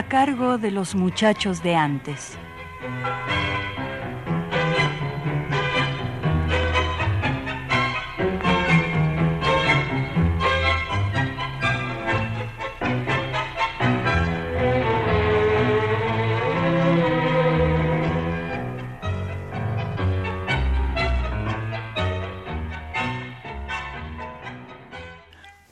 A 0.00 0.08
cargo 0.08 0.56
de 0.56 0.70
los 0.70 0.94
muchachos 0.94 1.62
de 1.62 1.76
antes. 1.76 2.38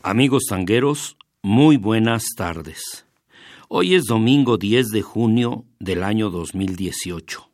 Amigos 0.03 0.45
tangueros, 0.51 1.17
muy 1.43 1.79
buenas 1.79 2.25
tardes. 2.37 3.08
Hoy 3.71 3.97
es 3.97 4.05
domingo 4.05 4.57
10 4.57 4.89
de 4.89 5.03
junio 5.03 5.67
del 5.79 6.03
año 6.03 6.31
2018. 6.31 7.51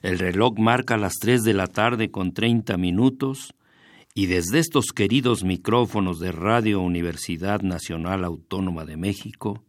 El 0.00 0.18
reloj 0.18 0.58
marca 0.58 0.96
las 0.96 1.16
3 1.20 1.42
de 1.42 1.52
la 1.52 1.66
tarde 1.66 2.10
con 2.10 2.32
30 2.32 2.78
minutos 2.78 3.52
y 4.14 4.24
desde 4.24 4.58
estos 4.58 4.86
queridos 4.86 5.44
micrófonos 5.44 6.18
de 6.18 6.32
Radio 6.32 6.80
Universidad 6.80 7.60
Nacional 7.60 8.24
Autónoma 8.24 8.86
de 8.86 8.96
México, 8.96 9.62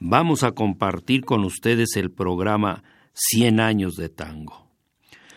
vamos 0.00 0.42
a 0.42 0.50
compartir 0.50 1.24
con 1.24 1.44
ustedes 1.44 1.94
el 1.94 2.10
programa 2.10 2.82
100 3.12 3.60
años 3.60 3.94
de 3.94 4.08
tango. 4.08 4.66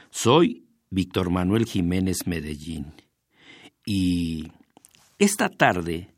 Soy 0.09 0.63
Víctor 0.89 1.30
Manuel 1.30 1.65
Jiménez 1.65 2.25
Medellín 2.25 2.93
y 3.85 4.47
esta 5.19 5.49
tarde 5.49 6.09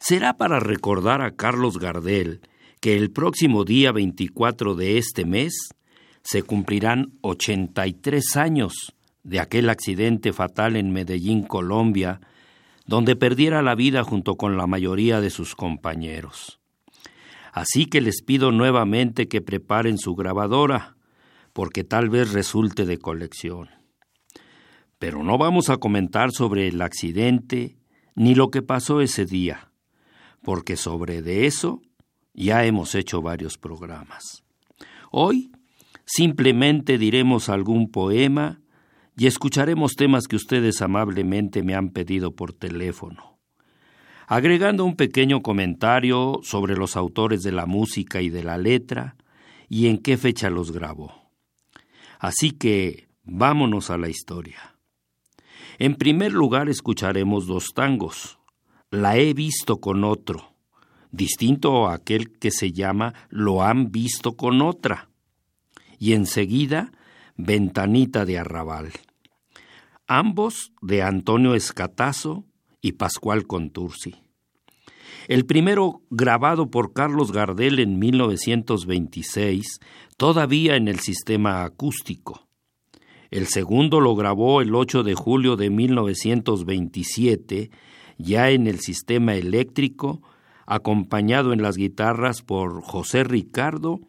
será 0.00 0.36
para 0.36 0.58
recordar 0.58 1.22
a 1.22 1.36
Carlos 1.36 1.78
Gardel, 1.78 2.40
que 2.84 2.98
el 2.98 3.10
próximo 3.10 3.64
día 3.64 3.92
24 3.92 4.74
de 4.74 4.98
este 4.98 5.24
mes 5.24 5.70
se 6.22 6.42
cumplirán 6.42 7.14
83 7.22 8.36
años 8.36 8.94
de 9.22 9.40
aquel 9.40 9.70
accidente 9.70 10.34
fatal 10.34 10.76
en 10.76 10.92
Medellín, 10.92 11.44
Colombia, 11.44 12.20
donde 12.84 13.16
perdiera 13.16 13.62
la 13.62 13.74
vida 13.74 14.04
junto 14.04 14.36
con 14.36 14.58
la 14.58 14.66
mayoría 14.66 15.22
de 15.22 15.30
sus 15.30 15.54
compañeros. 15.54 16.60
Así 17.54 17.86
que 17.86 18.02
les 18.02 18.20
pido 18.20 18.52
nuevamente 18.52 19.28
que 19.28 19.40
preparen 19.40 19.96
su 19.96 20.14
grabadora, 20.14 20.98
porque 21.54 21.84
tal 21.84 22.10
vez 22.10 22.34
resulte 22.34 22.84
de 22.84 22.98
colección. 22.98 23.70
Pero 24.98 25.22
no 25.22 25.38
vamos 25.38 25.70
a 25.70 25.78
comentar 25.78 26.32
sobre 26.32 26.68
el 26.68 26.82
accidente 26.82 27.78
ni 28.14 28.34
lo 28.34 28.50
que 28.50 28.60
pasó 28.60 29.00
ese 29.00 29.24
día, 29.24 29.72
porque 30.42 30.76
sobre 30.76 31.22
de 31.22 31.46
eso 31.46 31.80
ya 32.34 32.64
hemos 32.64 32.94
hecho 32.94 33.22
varios 33.22 33.56
programas. 33.56 34.44
Hoy 35.10 35.52
simplemente 36.04 36.98
diremos 36.98 37.48
algún 37.48 37.90
poema 37.90 38.60
y 39.16 39.26
escucharemos 39.26 39.94
temas 39.94 40.26
que 40.26 40.36
ustedes 40.36 40.82
amablemente 40.82 41.62
me 41.62 41.74
han 41.74 41.90
pedido 41.90 42.32
por 42.34 42.52
teléfono, 42.52 43.38
agregando 44.26 44.84
un 44.84 44.96
pequeño 44.96 45.40
comentario 45.40 46.40
sobre 46.42 46.76
los 46.76 46.96
autores 46.96 47.42
de 47.42 47.52
la 47.52 47.66
música 47.66 48.20
y 48.20 48.28
de 48.28 48.42
la 48.42 48.58
letra 48.58 49.16
y 49.68 49.86
en 49.86 49.98
qué 49.98 50.16
fecha 50.16 50.50
los 50.50 50.72
grabó. 50.72 51.30
Así 52.18 52.50
que 52.50 53.08
vámonos 53.22 53.90
a 53.90 53.98
la 53.98 54.08
historia. 54.08 54.76
En 55.78 55.94
primer 55.94 56.32
lugar 56.32 56.68
escucharemos 56.68 57.46
dos 57.46 57.72
tangos. 57.74 58.38
La 58.90 59.16
he 59.16 59.34
visto 59.34 59.78
con 59.80 60.04
otro 60.04 60.53
distinto 61.14 61.86
a 61.86 61.94
aquel 61.94 62.38
que 62.38 62.50
se 62.50 62.72
llama 62.72 63.14
Lo 63.30 63.62
han 63.62 63.92
visto 63.92 64.36
con 64.36 64.60
otra, 64.62 65.08
y 65.98 66.12
enseguida 66.12 66.92
Ventanita 67.36 68.24
de 68.24 68.38
Arrabal. 68.38 68.92
Ambos 70.06 70.72
de 70.82 71.02
Antonio 71.02 71.54
Escatazo 71.54 72.44
y 72.80 72.92
Pascual 72.92 73.46
Contursi. 73.46 74.16
El 75.28 75.46
primero 75.46 76.02
grabado 76.10 76.70
por 76.70 76.92
Carlos 76.92 77.32
Gardel 77.32 77.78
en 77.78 77.98
1926, 77.98 79.80
todavía 80.16 80.76
en 80.76 80.88
el 80.88 81.00
sistema 81.00 81.64
acústico. 81.64 82.46
El 83.30 83.46
segundo 83.46 84.00
lo 84.00 84.14
grabó 84.14 84.60
el 84.60 84.74
8 84.74 85.02
de 85.02 85.14
julio 85.14 85.56
de 85.56 85.70
1927, 85.70 87.70
ya 88.18 88.50
en 88.50 88.66
el 88.66 88.80
sistema 88.80 89.34
eléctrico 89.34 90.20
acompañado 90.66 91.52
en 91.52 91.62
las 91.62 91.76
guitarras 91.76 92.42
por 92.42 92.82
José 92.82 93.24
Ricardo 93.24 94.00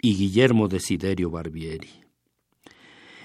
y 0.00 0.16
Guillermo 0.16 0.68
Desiderio 0.68 1.30
Barbieri. 1.30 1.90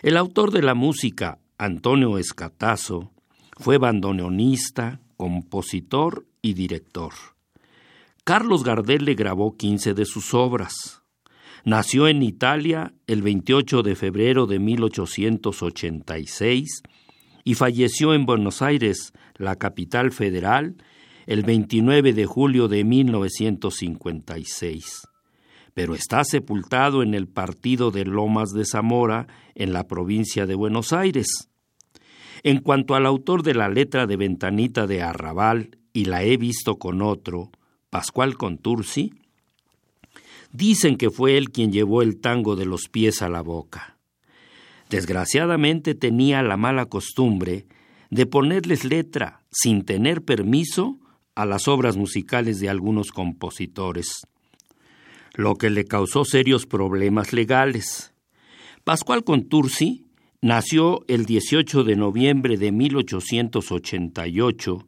El 0.01 0.15
autor 0.15 0.51
de 0.51 0.61
la 0.61 0.75
música, 0.75 1.39
Antonio 1.57 2.17
Escatazo, 2.17 3.11
fue 3.57 3.77
bandoneonista, 3.77 5.01
compositor 5.17 6.25
y 6.41 6.53
director. 6.53 7.11
Carlos 8.23 8.63
Gardel 8.63 9.03
le 9.05 9.15
grabó 9.15 9.57
15 9.57 9.93
de 9.93 10.05
sus 10.05 10.33
obras. 10.33 11.03
Nació 11.63 12.07
en 12.07 12.23
Italia 12.23 12.93
el 13.07 13.21
28 13.21 13.83
de 13.83 13.95
febrero 13.95 14.45
de 14.45 14.59
1886 14.59 16.83
y 17.43 17.53
falleció 17.55 18.13
en 18.13 18.25
Buenos 18.25 18.61
Aires, 18.61 19.11
la 19.35 19.55
capital 19.55 20.11
federal, 20.11 20.75
el 21.27 21.43
29 21.43 22.13
de 22.13 22.25
julio 22.25 22.67
de 22.69 22.85
1956, 22.85 25.01
pero 25.73 25.93
está 25.93 26.23
sepultado 26.23 27.03
en 27.03 27.13
el 27.13 27.27
partido 27.27 27.91
de 27.91 28.05
Lomas 28.05 28.51
de 28.51 28.63
Zamora, 28.65 29.27
en 29.53 29.73
la 29.73 29.87
provincia 29.87 30.45
de 30.45 30.55
Buenos 30.55 30.93
Aires. 30.93 31.49
En 32.43 32.61
cuanto 32.61 32.95
al 32.95 33.05
autor 33.05 33.43
de 33.43 33.53
la 33.53 33.67
letra 33.67 34.07
de 34.07 34.15
Ventanita 34.15 34.87
de 34.87 35.01
Arrabal, 35.01 35.77
y 35.91 36.05
la 36.05 36.23
he 36.23 36.37
visto 36.37 36.77
con 36.77 37.01
otro, 37.01 37.51
Pascual 37.89 38.37
Contursi, 38.37 39.11
dicen 40.51 40.95
que 40.95 41.09
fue 41.09 41.37
él 41.37 41.51
quien 41.51 41.73
llevó 41.73 42.01
el 42.01 42.21
tango 42.21 42.55
de 42.55 42.65
los 42.65 42.87
pies 42.87 43.21
a 43.21 43.27
la 43.29 43.41
boca. 43.41 43.97
Desgraciadamente 44.89 45.93
tenía 45.93 46.41
la 46.41 46.55
mala 46.55 46.85
costumbre 46.85 47.65
de 48.09 48.25
ponerles 48.25 48.85
letra 48.85 49.41
sin 49.51 49.83
tener 49.83 50.23
permiso 50.23 51.01
a 51.37 51.45
las 51.45 51.67
obras 51.67 51.97
musicales 51.97 52.59
de 52.59 52.67
algunos 52.67 53.11
compositores, 53.11 54.25
lo 55.35 55.55
que 55.55 55.69
le 55.69 55.85
causó 55.85 56.25
serios 56.25 56.65
problemas 56.65 57.31
legales. 57.31 58.11
Pascual 58.83 59.23
Contursi 59.23 60.07
nació 60.41 61.05
el 61.07 61.27
18 61.27 61.83
de 61.83 61.95
noviembre 61.95 62.57
de 62.57 62.71
1888 62.71 64.87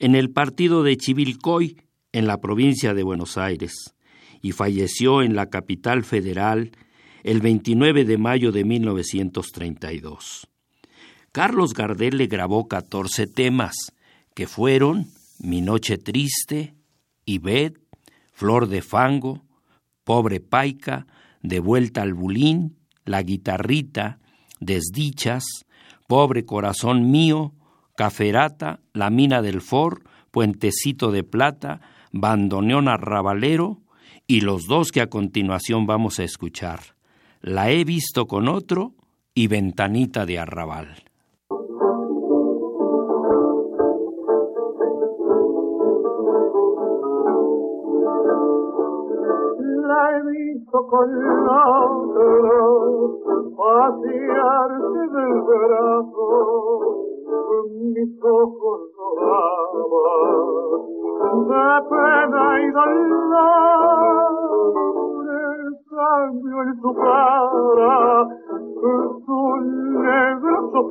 en 0.00 0.16
el 0.16 0.30
partido 0.30 0.82
de 0.82 0.96
Chivilcoy, 0.96 1.76
en 2.10 2.26
la 2.26 2.40
provincia 2.40 2.92
de 2.92 3.04
Buenos 3.04 3.38
Aires, 3.38 3.94
y 4.42 4.50
falleció 4.50 5.22
en 5.22 5.36
la 5.36 5.48
capital 5.48 6.02
federal 6.02 6.72
el 7.22 7.40
29 7.40 8.04
de 8.04 8.18
mayo 8.18 8.50
de 8.50 8.64
1932. 8.64 10.48
Carlos 11.30 11.72
Gardel 11.72 12.18
le 12.18 12.26
grabó 12.26 12.66
14 12.66 13.28
temas, 13.28 13.76
que 14.34 14.48
fueron 14.48 15.06
mi 15.38 15.60
noche 15.60 15.98
triste, 15.98 16.74
Ibet, 17.24 17.78
Flor 18.32 18.68
de 18.68 18.82
Fango, 18.82 19.44
Pobre 20.04 20.40
Paica, 20.40 21.06
De 21.42 21.60
vuelta 21.60 22.02
al 22.02 22.14
bulín, 22.14 22.78
La 23.04 23.22
guitarrita, 23.22 24.18
Desdichas, 24.60 25.44
Pobre 26.06 26.44
corazón 26.44 27.10
mío, 27.10 27.52
Caferata, 27.96 28.80
La 28.92 29.10
mina 29.10 29.42
del 29.42 29.60
For, 29.60 30.02
Puentecito 30.30 31.12
de 31.12 31.22
plata, 31.22 31.80
Bandoneón 32.12 32.88
arrabalero 32.88 33.82
y 34.26 34.40
los 34.40 34.66
dos 34.66 34.90
que 34.90 35.00
a 35.00 35.08
continuación 35.08 35.86
vamos 35.86 36.18
a 36.18 36.24
escuchar. 36.24 36.80
La 37.40 37.70
he 37.70 37.84
visto 37.84 38.26
con 38.26 38.48
otro 38.48 38.94
y 39.34 39.48
Ventanita 39.48 40.24
de 40.24 40.38
arrabal. 40.38 41.03
Otro, 51.48 52.66
pasearse 53.56 55.02
del 55.14 55.34
brazo, 55.42 56.28
mis 57.70 58.12
ojos 58.22 58.80
lloraban 58.96 59.74
de 61.48 61.68
pena 61.90 62.44
y 62.60 62.62
dolor, 62.72 64.32
el 65.30 65.64
cambio 65.90 66.56
en 66.62 66.70
su 66.80 66.90
cara, 66.94 67.96
su 69.26 69.40
negro 70.02 70.56
ojos 70.72 70.84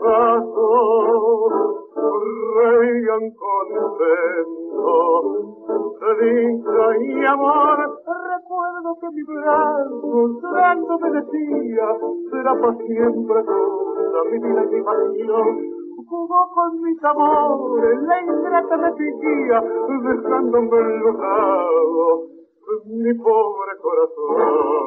será 12.31 12.53
para 12.59 12.77
siempre 12.77 13.43
toda 13.43 14.23
mi 14.31 14.39
vida 14.39 14.63
y 14.63 14.75
mi 14.75 14.81
pasión. 14.83 15.73
Jugó 16.07 16.51
con 16.53 16.81
mis 16.81 17.03
amores, 17.03 18.01
la 18.03 18.21
ingrata 18.21 18.77
me 18.77 18.93
fingía, 18.93 19.63
dejándome 20.03 20.77
enlojado 20.77 22.33
mi 22.85 23.13
pobre 23.15 23.71
corazón. 23.81 24.83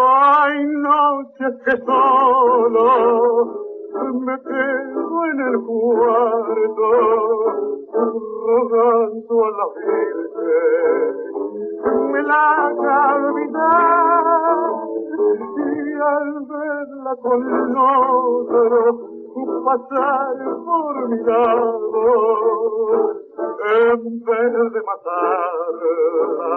Hay 0.00 0.66
noches 0.66 1.54
que 1.64 1.76
solo 1.84 2.84
me 4.04 4.36
quedo 4.42 5.24
en 5.26 5.40
el 5.40 5.60
cuarto 5.64 6.88
rogando 8.46 9.44
a 9.44 9.50
la 9.50 9.66
Virgen. 9.76 11.12
Me 12.12 12.22
la 12.22 12.66
haga 12.66 13.00
y 15.56 16.00
al 16.00 16.28
verla 16.46 17.12
con 17.22 17.40
otro 17.76 19.17
pasar 19.64 20.36
por 20.64 21.08
mi 21.08 21.18
lado 21.24 22.02
en 23.68 24.00
vez 24.24 24.52
de 24.72 24.80
matarla 24.88 26.52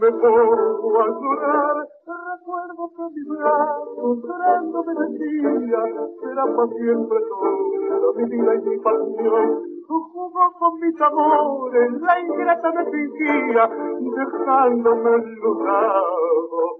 me 0.00 0.10
pongo 0.12 1.00
a 1.00 1.06
llorar 1.06 1.76
recuerdo 2.44 2.90
que 2.96 3.04
mi 3.14 3.22
brazo 3.36 4.04
llorando 4.22 4.84
me 4.84 4.94
decía 4.94 5.80
será 6.20 6.44
para 6.44 6.68
siempre 6.68 7.18
toda 7.28 8.12
mi 8.16 8.24
vida 8.24 8.54
y 8.54 8.68
mi 8.68 8.76
pasión. 8.78 9.46
Jugó 9.86 10.52
con 10.58 10.80
mis 10.80 11.00
amores, 11.00 11.92
la 12.00 12.20
ingrata 12.20 12.72
me 12.72 12.84
fingía, 12.90 13.68
dejándome 14.00 15.10
enlutado 15.14 16.78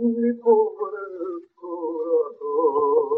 mi 0.00 0.32
pobre 0.42 1.02
corazón. 1.60 3.17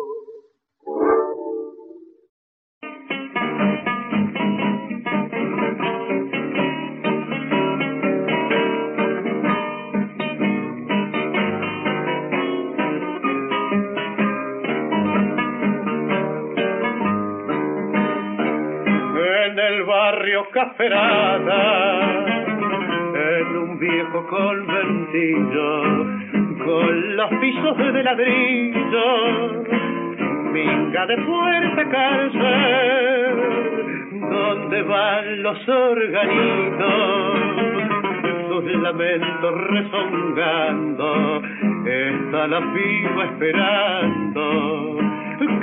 Barrio 19.56 20.48
Caferada, 20.52 22.24
en 23.14 23.56
un 23.56 23.78
viejo 23.78 24.26
conventillo, 24.28 25.82
con 26.64 27.16
los 27.16 27.30
pisos 27.40 27.78
de 27.78 28.02
ladrillo, 28.02 29.64
minga 30.52 31.06
de 31.06 31.16
fuerte 31.24 31.88
cárcel, 31.88 33.34
donde 34.30 34.82
van 34.82 35.42
los 35.42 35.68
organitos, 35.68 37.40
sus 38.48 38.64
lamentos 38.82 39.60
rezongando, 39.68 41.42
está 41.86 42.46
la 42.46 42.60
piba 42.72 43.24
esperando, 43.24 44.98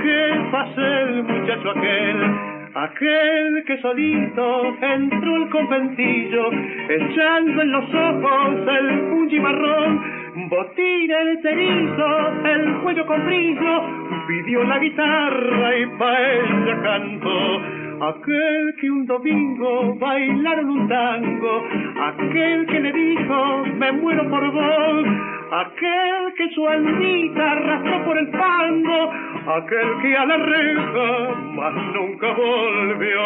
que 0.01 0.49
pase 0.51 1.01
el 1.01 1.23
muchacho 1.23 1.69
aquel 1.71 2.46
Aquel 2.77 3.63
que 3.65 3.81
solito 3.81 4.77
entró 4.79 5.35
al 5.35 5.49
conventillo, 5.49 6.51
echando 6.87 7.63
en 7.63 7.71
los 7.71 7.85
ojos 7.91 8.55
el 8.67 8.99
punchi 9.09 9.39
marrón, 9.39 10.47
botín 10.47 11.09
el 11.09 11.41
cerizo, 11.41 12.43
el 12.45 12.75
cuello 12.83 13.03
con 13.07 13.25
brillo, 13.25 13.81
pidió 14.27 14.63
la 14.65 14.77
guitarra 14.77 15.75
y 15.75 15.85
pa' 15.97 16.21
ella 16.21 16.81
cantó. 16.83 17.61
Aquel 18.09 18.75
que 18.79 18.91
un 18.91 19.07
domingo 19.07 19.95
bailaron 19.95 20.69
un 20.69 20.87
tango, 20.87 21.63
aquel 21.99 22.67
que 22.67 22.79
le 22.79 22.91
dijo, 22.91 23.65
me 23.75 23.91
muero 23.91 24.29
por 24.29 24.51
vos, 24.51 25.07
aquel 25.51 26.33
que 26.35 26.49
su 26.53 26.67
almita 26.67 27.51
arrastró 27.51 28.05
por 28.05 28.17
el 28.17 28.27
fango, 28.31 29.11
aquel 29.55 30.01
que 30.01 30.17
a 30.17 30.25
la 30.25 30.37
reja 30.37 31.35
más 31.55 31.73
nunca 31.93 32.31
volvió. 32.33 33.21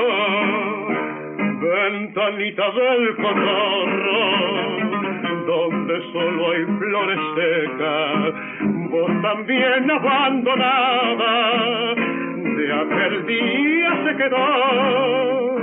Ventanita 1.62 2.72
del 2.72 3.16
cotorro, 3.18 4.22
donde 5.46 6.12
solo 6.12 6.52
hay 6.52 6.66
flores 6.80 7.20
secas, 7.36 8.34
vos 8.90 9.22
también 9.22 9.92
abandonada, 9.92 11.36
de 12.36 12.74
aquel 12.74 13.26
día 13.26 14.04
se 14.06 14.16
quedó 14.18 15.62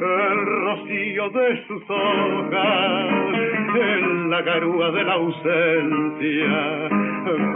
el 0.00 0.46
rocío 0.46 1.30
de 1.30 1.66
sus 1.66 1.82
hojas, 1.90 3.59
en 3.76 4.30
la 4.30 4.42
garúa 4.42 4.90
de 4.90 5.04
la 5.04 5.12
ausencia, 5.14 6.88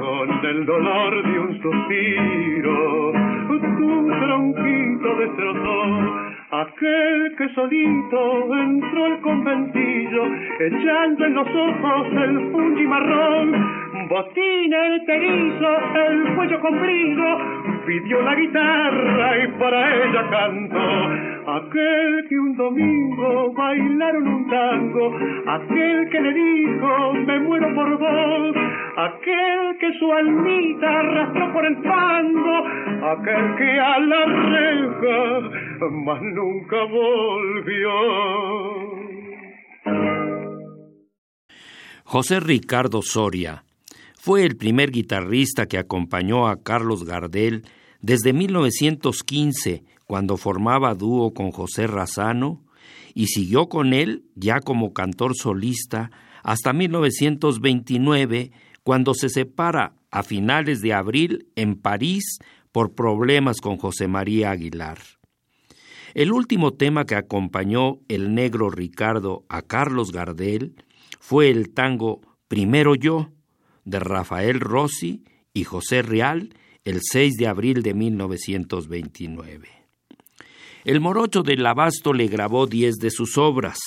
con 0.01 0.47
el 0.47 0.67
dolor 0.67 1.23
de 1.23 1.39
un 1.39 1.63
suspiro, 1.63 3.13
tu 3.49 4.07
tronquito 4.21 5.17
destrozó 5.17 6.25
aquel 6.61 7.35
que 7.37 7.49
solito 7.55 8.55
entró 8.55 9.05
al 9.07 9.21
conventillo, 9.23 10.25
echando 10.61 11.25
en 11.25 11.35
los 11.35 11.49
ojos 11.49 12.07
el 12.13 12.53
fungi 12.53 12.87
marrón, 12.87 14.09
botín 14.09 14.73
el 14.73 15.05
terizo, 15.05 15.71
el 16.07 16.35
cuello 16.37 16.61
comprido, 16.61 17.25
pidió 17.87 18.23
la 18.23 18.35
guitarra 18.35 19.45
y 19.45 19.49
para 19.59 20.05
ella 20.05 20.31
cantó. 20.31 21.35
Aquel 21.47 22.27
que 22.29 22.39
un 22.39 22.57
domingo 22.57 23.53
bailaron 23.53 24.27
un 24.27 24.49
tango, 24.49 25.15
aquel 25.47 26.09
que 26.09 26.21
le 26.21 26.33
dijo 26.33 27.13
me 27.27 27.39
muero 27.41 27.75
por 27.75 27.99
vos, 27.99 28.57
aquel 28.97 29.77
que 29.79 29.93
su 29.99 30.11
almita 30.11 31.01
arrastró 31.01 31.53
por 31.53 31.67
el 31.67 31.77
fango, 31.83 32.67
aquel 33.13 33.57
que 33.57 33.79
a 33.79 33.99
la 33.99 34.25
reja 34.25 35.65
más 35.91 36.21
nunca 36.45 36.85
volvió. 36.85 37.91
José 42.05 42.41
Ricardo 42.41 43.03
Soria 43.03 43.65
fue 44.19 44.45
el 44.45 44.57
primer 44.57 44.91
guitarrista 44.91 45.67
que 45.67 45.79
acompañó 45.79 46.49
a 46.49 46.63
Carlos 46.63 47.05
Gardel 47.05 47.65
desde 48.01 48.33
1915 48.33 49.85
cuando 50.07 50.37
formaba 50.37 50.95
dúo 50.95 51.33
con 51.33 51.51
José 51.51 51.87
Razano 51.87 52.63
y 53.15 53.29
siguió 53.29 53.69
con 53.69 53.95
él 53.95 54.25
ya 54.35 54.61
como 54.61 54.93
cantor 54.93 55.35
solista 55.35 56.11
hasta 56.43 56.73
1929 56.73 58.53
cuando 58.83 59.15
se 59.15 59.31
separa 59.31 59.95
a 60.11 60.23
finales 60.23 60.83
de 60.83 60.93
abril 60.93 61.49
en 61.57 61.77
París 61.77 62.39
por 62.71 62.95
problemas 62.95 63.61
con 63.61 63.79
José 63.79 64.09
María 64.09 64.51
Aguilar. 64.51 64.99
El 66.15 66.33
último 66.33 66.73
tema 66.75 67.07
que 67.07 67.15
acompañó 67.17 67.99
el 68.07 68.35
negro 68.35 68.71
Ricardo 68.71 69.45
a 69.49 69.63
Carlos 69.63 70.13
Gardel 70.13 70.77
fue 71.19 71.51
el 71.51 71.75
tango 71.75 72.21
Primero 72.47 72.95
yo 72.95 73.33
de 73.85 73.99
Rafael 73.99 74.61
Rossi 74.61 75.25
y 75.53 75.65
José 75.65 76.03
Real 76.03 76.55
el 76.85 77.01
6 77.03 77.35
de 77.35 77.49
abril 77.49 77.83
de 77.83 77.95
1929. 77.95 79.69
El 80.85 81.01
morocho 81.01 81.43
del 81.43 81.67
Abasto 81.67 82.13
le 82.13 82.29
grabó 82.29 82.69
diez 82.69 82.95
de 82.97 83.11
sus 83.11 83.37
obras. 83.37 83.81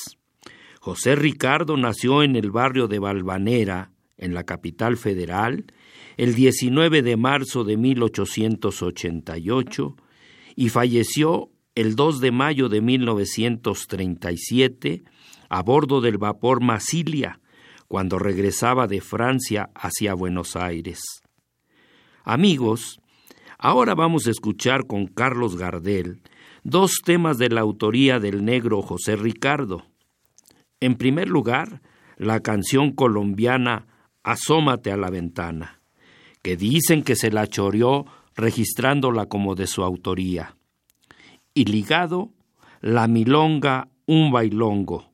José 0.82 1.16
Ricardo 1.16 1.78
nació 1.78 2.24
en 2.24 2.36
el 2.36 2.52
barrio 2.52 2.90
de 2.90 3.00
Valvanera, 3.00 3.92
en 4.18 4.34
la 4.34 4.44
capital 4.44 4.98
federal, 4.98 5.64
el 6.18 6.36
19 6.36 7.04
de 7.04 7.16
marzo 7.16 7.64
de 7.64 7.78
1888 7.78 9.96
y 10.56 10.70
falleció 10.70 11.52
el 11.78 11.96
2 11.96 12.20
de 12.22 12.32
mayo 12.32 12.70
de 12.70 12.82
1937 12.82 15.04
a 15.48 15.62
bordo 15.62 16.02
del 16.02 16.18
vapor 16.18 16.64
Masilia, 16.64 17.40
cuando 17.88 18.18
regresaba 18.18 18.88
de 18.88 19.00
Francia 19.00 19.70
hacia 19.76 20.16
Buenos 20.16 20.56
Aires. 20.56 21.22
Amigos, 22.24 23.00
ahora 23.60 23.94
vamos 23.94 24.26
a 24.26 24.32
escuchar 24.32 24.88
con 24.88 25.06
Carlos 25.06 25.56
Gardel 25.56 26.24
dos 26.64 27.02
temas 27.06 27.38
de 27.38 27.50
la 27.50 27.62
autoría 27.62 28.20
del 28.20 28.44
negro 28.44 28.82
José 28.82 29.16
Ricardo. 29.16 29.86
En 30.80 30.96
primer 30.96 31.30
lugar, 31.30 31.84
la 32.18 32.40
canción 32.40 32.92
colombiana 32.92 33.86
Asómate 34.24 34.92
a 34.92 34.98
la 34.98 35.12
ventana, 35.12 35.80
que 36.42 36.58
dicen 36.58 37.04
que 37.04 37.16
se 37.16 37.30
la 37.30 37.46
choreó 37.46 38.08
registrándola 38.36 39.28
como 39.28 39.54
de 39.54 39.68
su 39.68 39.84
autoría. 39.84 40.57
Y 41.58 41.66
ligado, 41.66 42.30
la 42.82 43.08
milonga 43.08 43.90
Un 44.06 44.32
bailongo, 44.32 45.12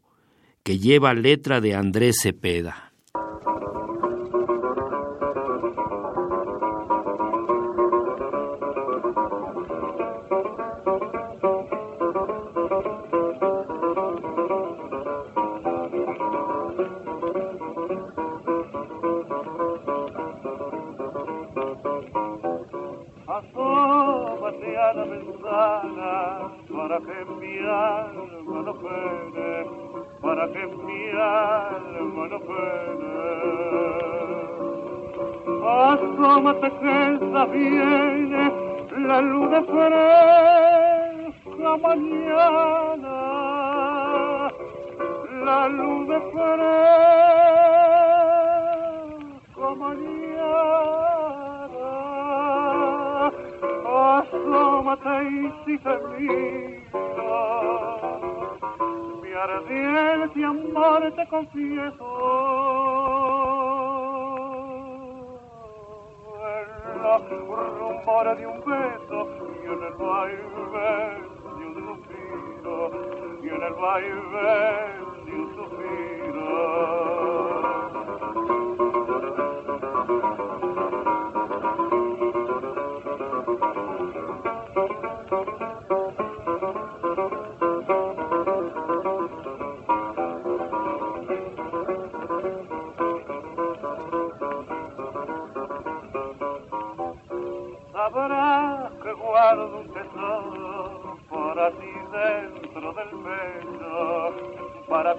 que 0.62 0.78
lleva 0.78 1.14
letra 1.14 1.62
de 1.62 1.74
Andrés 1.74 2.18
Cepeda. 2.22 2.93
para 26.94 27.06
que 27.06 27.26
mi 27.26 27.58
alma 27.58 28.62
no 28.62 28.74
pene, 28.76 29.66
para 30.22 30.46
que 30.52 30.68
mi 30.68 31.10
alma 31.10 32.28
no 32.28 32.40
pene. 32.40 33.16
Asómate 35.66 36.70
que 36.80 37.14
esta 37.14 37.46
viene 37.46 38.44
la 39.08 39.22
luna 39.22 39.62
fresca 39.64 40.92
mañana. 41.78 42.63
fiel 59.68 60.32
si 60.34 60.44
amor 60.44 61.14
te 61.16 61.28
confieso. 61.28 62.08
En 66.94 67.04
la 67.04 67.18
rumbora 67.18 68.36
de 68.36 68.48
un 68.48 68.60
beso 68.60 69.20
y 69.62 69.66
en 69.66 69.84
el 69.84 69.94
baile 69.94 70.44
de 71.58 71.66
un 71.66 71.74
suspiro 71.86 72.78
y 73.44 73.48
en 73.50 73.62
el 73.64 73.74
baile 73.74 74.14
de 75.26 75.32
un 75.34 75.56
suspiro. 75.56 77.03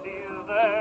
till 0.05 0.45
the 0.45 0.74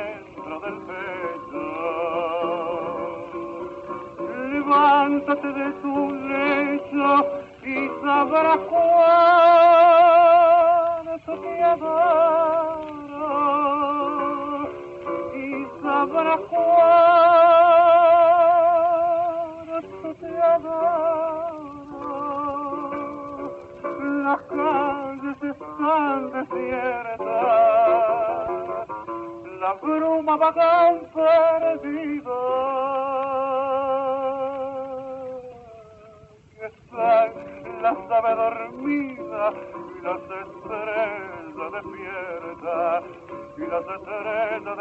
de 43.85 43.99
serena. 44.05 44.75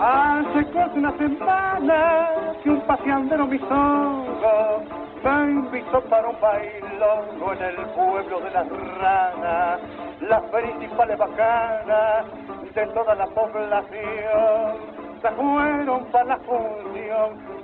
Hace 0.00 0.70
casi 0.72 0.98
una 0.98 1.16
semana 1.16 2.28
que 2.62 2.70
un 2.70 2.80
paseandero 2.82 3.46
misongo 3.46 4.82
me 5.22 5.50
invitó 5.50 6.02
para 6.02 6.28
un 6.28 6.40
bailongo 6.40 7.52
en 7.54 7.62
el 7.62 7.76
pueblo 7.90 8.40
de 8.40 8.50
las 8.50 8.68
ranas, 8.68 9.80
las 10.20 10.42
principales 10.42 11.18
bacanas 11.18 12.26
de 12.74 12.86
toda 12.88 13.14
la 13.14 13.26
población 13.28 14.94
se 15.22 15.30
fueron 15.30 16.04
para 16.06 16.24
la 16.24 16.36
función 16.38 17.63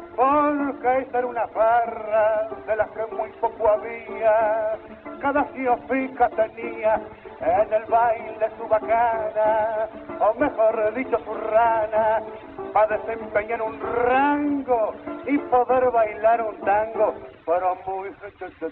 porque 0.15 0.99
esa 0.99 1.19
era 1.19 1.27
una 1.27 1.47
farra 1.47 2.49
de 2.67 2.75
las 2.75 2.89
que 2.91 3.15
muy 3.15 3.29
poco 3.39 3.69
había. 3.69 4.77
Cada 5.21 5.43
fiofica 5.45 6.29
tenía 6.29 7.01
en 7.41 7.73
el 7.73 7.85
baile 7.85 8.49
su 8.57 8.67
bacana, 8.67 9.87
o 10.19 10.33
mejor 10.39 10.93
dicho 10.93 11.17
su 11.19 11.33
rana, 11.33 12.21
para 12.73 12.97
desempeñar 12.97 13.61
un 13.61 13.79
rango 13.79 14.93
y 15.25 15.37
poder 15.37 15.91
bailar 15.91 16.41
un 16.41 16.57
tango, 16.61 17.13
pero 17.45 17.75
muy 17.85 18.09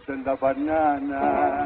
en 0.07 0.23
la 0.23 0.35
banana. 0.35 1.65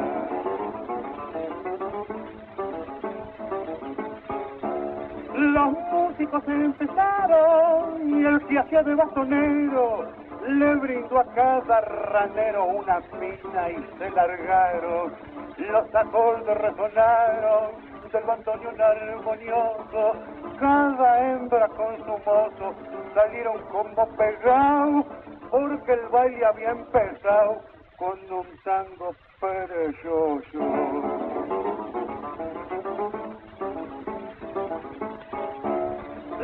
Los 5.36 5.76
músicos 6.14 6.44
empezaron 6.48 8.08
y 8.08 8.26
el 8.26 8.46
que 8.46 8.60
hacía 8.60 8.84
de 8.84 8.94
bastonero 8.96 10.06
le 10.48 10.76
brindó 10.76 11.20
a 11.20 11.26
cada 11.34 11.82
ranero 11.82 12.66
una 12.66 13.00
mina 13.20 13.70
y 13.72 13.98
se 13.98 14.10
largaron. 14.12 15.14
Los 15.58 15.96
acordes 15.96 16.58
resonaron 16.58 17.72
del 18.12 18.24
bandoneón 18.26 18.80
armonioso, 18.80 20.14
cada 20.60 21.32
hembra 21.32 21.68
con 21.70 21.98
su 21.98 22.12
mozo 22.12 22.76
salieron 23.16 23.60
como 23.72 24.08
pegados, 24.16 25.06
porque 25.50 25.94
el 25.94 26.08
baile 26.10 26.46
había 26.46 26.72
empezado 26.72 27.62
con 27.98 28.20
un 28.32 28.48
tango 28.64 29.16
perezoso. 29.40 31.23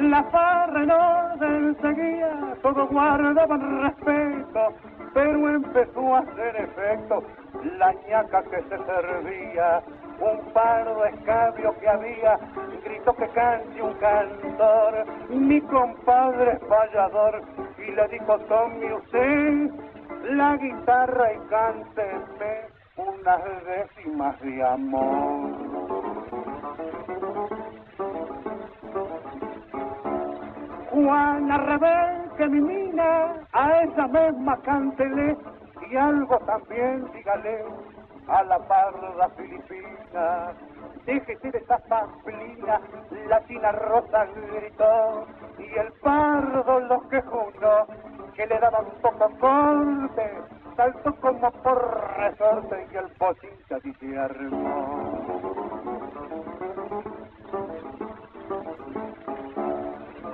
La 0.02 0.24
farra 0.24 0.84
en 0.84 0.92
orden 0.92 1.78
seguía, 1.82 2.56
todos 2.62 2.90
guardaban 2.90 3.82
respeto, 3.82 4.74
pero 5.14 5.50
empezó 5.50 6.16
a 6.16 6.20
hacer 6.20 6.56
efecto 6.56 7.24
la 7.78 7.94
ñaca 8.08 8.44
que 8.44 8.62
se 8.64 8.78
servía 8.78 9.84
un 10.22 10.54
par 10.54 10.86
de 10.86 11.10
escabio 11.10 11.76
que 11.82 11.90
había, 11.90 12.40
gritó 12.86 13.14
que 13.14 13.28
cante 13.30 13.82
un 13.82 13.94
cantor, 13.96 15.06
mi 15.30 15.60
compadre 15.62 16.54
es 16.54 16.68
fallador, 16.68 17.42
y 17.78 17.92
le 17.92 18.08
dijo 18.08 18.40
Tommy 18.48 18.94
usted, 18.94 19.70
la 20.32 20.56
guitarra 20.56 21.34
y 21.34 21.40
cánteme 21.50 22.68
unas 22.96 23.42
décimas 23.66 24.40
de 24.42 24.64
amor. 24.64 25.89
Juana 31.04 31.58
Rebel, 31.58 32.30
que 32.38 32.48
mi 32.50 32.60
mina, 32.60 33.36
a 33.54 33.82
esa 33.84 34.08
misma 34.08 34.58
cántele 34.64 35.38
y 35.90 35.96
algo 35.96 36.38
también 36.40 37.10
dígale 37.14 37.64
a 38.28 38.44
la 38.44 38.60
parda 38.60 39.30
filipina. 39.38 40.54
Déjese 41.06 41.52
de 41.52 41.58
esa 41.58 41.78
pamplina, 41.88 42.82
la 43.28 43.46
china 43.48 43.72
rosa 43.72 44.26
gritó, 44.26 45.26
y 45.58 45.80
el 45.80 45.92
pardo 46.04 46.80
los 46.82 47.04
quejunos 47.06 47.88
que 48.36 48.46
le 48.46 48.60
daban 48.60 48.86
poco 49.02 49.30
corte, 49.40 50.32
saltó 50.76 51.16
como 51.16 51.52
por 51.64 52.18
resorte 52.18 52.88
y 52.92 52.98
el 52.98 53.10
pochita 53.18 53.80
se. 53.80 55.59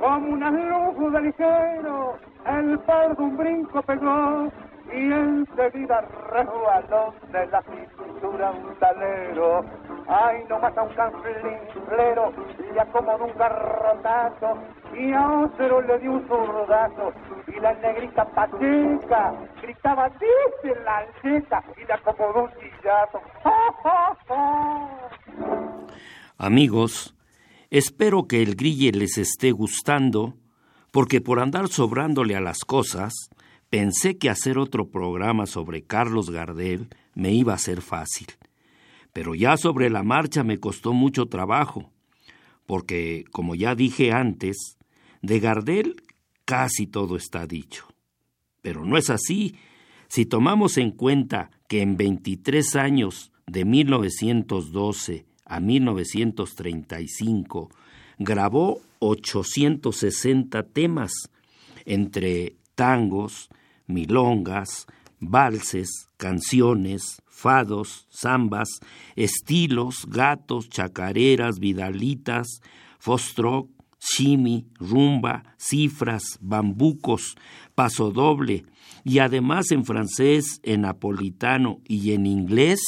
Como 0.05 0.33
una 0.33 0.51
luz 0.51 1.13
de 1.13 1.19
ligero, 1.19 2.19
el 2.45 2.77
pardo 2.81 3.24
un 3.24 3.38
brinco 3.38 3.81
pegó 3.81 4.51
y 4.93 5.12
enseguida 5.12 6.01
resbaló 6.29 7.12
de 7.31 7.47
la 7.47 7.63
cintura 7.63 8.51
un 8.51 8.75
talero. 8.75 9.65
Ay, 10.07 10.43
no 10.47 10.59
mata 10.59 10.83
un 10.83 10.93
canflinflero, 10.93 12.33
le 12.71 12.79
acomodó 12.79 13.25
un 13.25 13.35
garrotazo 13.35 14.59
y 14.93 15.12
a 15.12 15.27
Ocero 15.27 15.81
le 15.81 15.97
dio 15.97 16.12
un 16.12 16.27
zurdazo. 16.27 17.12
Y 17.47 17.59
la 17.59 17.74
negrita 17.74 18.25
pacheca 18.25 19.33
gritaba, 19.59 20.09
dice 20.09 20.79
la 20.83 20.97
alceta, 20.97 21.63
y 21.77 21.83
le 21.83 21.93
acomodó 21.93 22.43
un 22.43 22.51
chillazo. 22.59 23.21
Amigos, 26.38 27.15
espero 27.69 28.27
que 28.27 28.41
el 28.41 28.55
grille 28.55 28.91
les 28.91 29.17
esté 29.17 29.51
gustando, 29.51 30.38
porque 30.91 31.22
por 31.22 31.39
andar 31.39 31.67
sobrándole 31.67 32.36
a 32.36 32.41
las 32.41 32.60
cosas, 32.60 33.29
Pensé 33.69 34.17
que 34.17 34.29
hacer 34.29 34.57
otro 34.57 34.89
programa 34.89 35.45
sobre 35.48 35.84
Carlos 35.84 36.29
Gardel 36.29 36.88
me 37.13 37.34
iba 37.34 37.53
a 37.53 37.57
ser 37.57 37.81
fácil, 37.81 38.27
pero 39.12 39.36
ya 39.36 39.57
sobre 39.57 39.89
la 39.89 40.03
marcha 40.03 40.43
me 40.43 40.60
costó 40.60 40.93
mucho 40.93 41.25
trabajo, 41.25 41.91
porque, 42.65 43.25
como 43.31 43.53
ya 43.53 43.75
dije 43.75 44.12
antes, 44.12 44.77
de 45.22 45.39
Gardel 45.39 46.03
casi 46.45 46.88
todo 46.88 47.17
está 47.17 47.48
dicho. 47.48 47.86
Pero 48.62 48.86
no 48.86 48.98
es 48.98 49.10
así 49.10 49.55
si 50.07 50.25
tomamos 50.25 50.77
en 50.77 50.91
cuenta 50.91 51.50
que 51.67 51.81
en 51.81 51.98
23 51.98 52.75
años, 52.75 53.31
de 53.48 53.65
1912 53.65 55.25
a 55.46 55.60
1935, 55.60 57.70
grabó 58.18 58.82
860 59.00 60.64
temas, 60.64 61.12
entre 61.86 62.56
tangos, 62.75 63.50
milongas, 63.88 64.88
valses, 65.20 66.10
canciones, 66.18 67.22
fados, 67.28 68.08
zambas, 68.12 68.70
estilos, 69.16 70.06
gatos, 70.08 70.70
chacareras, 70.70 71.60
vidalitas, 71.60 72.62
fostroc, 73.00 73.70
chimi, 74.00 74.68
rumba, 74.80 75.44
cifras, 75.58 76.38
bambucos, 76.42 77.36
paso 77.74 78.12
doble, 78.12 78.66
y 79.04 79.20
además 79.20 79.72
en 79.72 79.86
francés, 79.86 80.60
en 80.64 80.82
napolitano 80.82 81.80
y 81.88 82.14
en 82.14 82.25
inglés, 82.25 82.80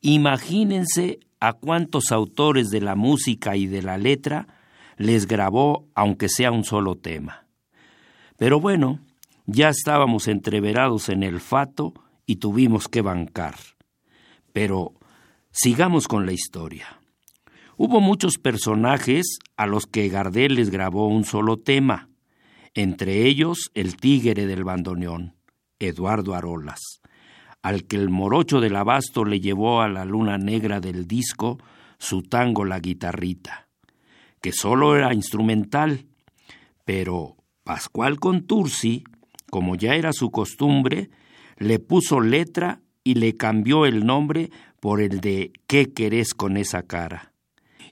imagínense 0.00 1.20
a 1.40 1.52
cuántos 1.52 2.12
autores 2.12 2.70
de 2.70 2.80
la 2.80 2.94
música 2.94 3.56
y 3.56 3.66
de 3.66 3.82
la 3.82 3.98
letra 3.98 4.46
les 4.96 5.26
grabó 5.26 5.86
aunque 5.94 6.28
sea 6.28 6.52
un 6.52 6.64
solo 6.64 6.96
tema. 6.96 7.46
Pero 8.36 8.60
bueno, 8.60 9.00
ya 9.46 9.68
estábamos 9.68 10.28
entreverados 10.28 11.08
en 11.08 11.22
el 11.22 11.40
fato 11.40 11.94
y 12.26 12.36
tuvimos 12.36 12.88
que 12.88 13.02
bancar. 13.02 13.56
Pero 14.52 14.94
sigamos 15.50 16.08
con 16.08 16.26
la 16.26 16.32
historia. 16.32 17.00
Hubo 17.76 18.00
muchos 18.00 18.38
personajes 18.38 19.38
a 19.56 19.66
los 19.66 19.86
que 19.86 20.08
Gardel 20.08 20.54
les 20.54 20.70
grabó 20.70 21.08
un 21.08 21.24
solo 21.24 21.58
tema, 21.58 22.08
entre 22.74 23.26
ellos 23.26 23.70
el 23.74 23.96
tigre 23.96 24.46
del 24.46 24.64
bandoneón, 24.64 25.34
Eduardo 25.78 26.34
Arolas, 26.34 27.00
al 27.64 27.84
que 27.84 27.96
el 27.96 28.10
morocho 28.10 28.60
del 28.60 28.76
abasto 28.76 29.24
le 29.24 29.40
llevó 29.40 29.82
a 29.82 29.88
la 29.88 30.04
luna 30.04 30.38
negra 30.38 30.78
del 30.78 31.08
disco 31.08 31.58
su 31.98 32.22
tango 32.22 32.64
La 32.64 32.78
Guitarrita, 32.78 33.68
que 34.40 34.52
solo 34.52 34.94
era 34.94 35.12
instrumental, 35.12 36.06
pero 36.84 37.36
Pascual 37.64 38.20
Contursi 38.20 39.04
como 39.54 39.76
ya 39.76 39.94
era 39.94 40.12
su 40.12 40.32
costumbre, 40.32 41.10
le 41.58 41.78
puso 41.78 42.18
letra 42.18 42.80
y 43.04 43.14
le 43.14 43.36
cambió 43.36 43.86
el 43.86 44.04
nombre 44.04 44.50
por 44.80 45.00
el 45.00 45.20
de 45.20 45.52
¿Qué 45.68 45.92
querés 45.92 46.34
con 46.34 46.56
esa 46.56 46.82
cara? 46.82 47.32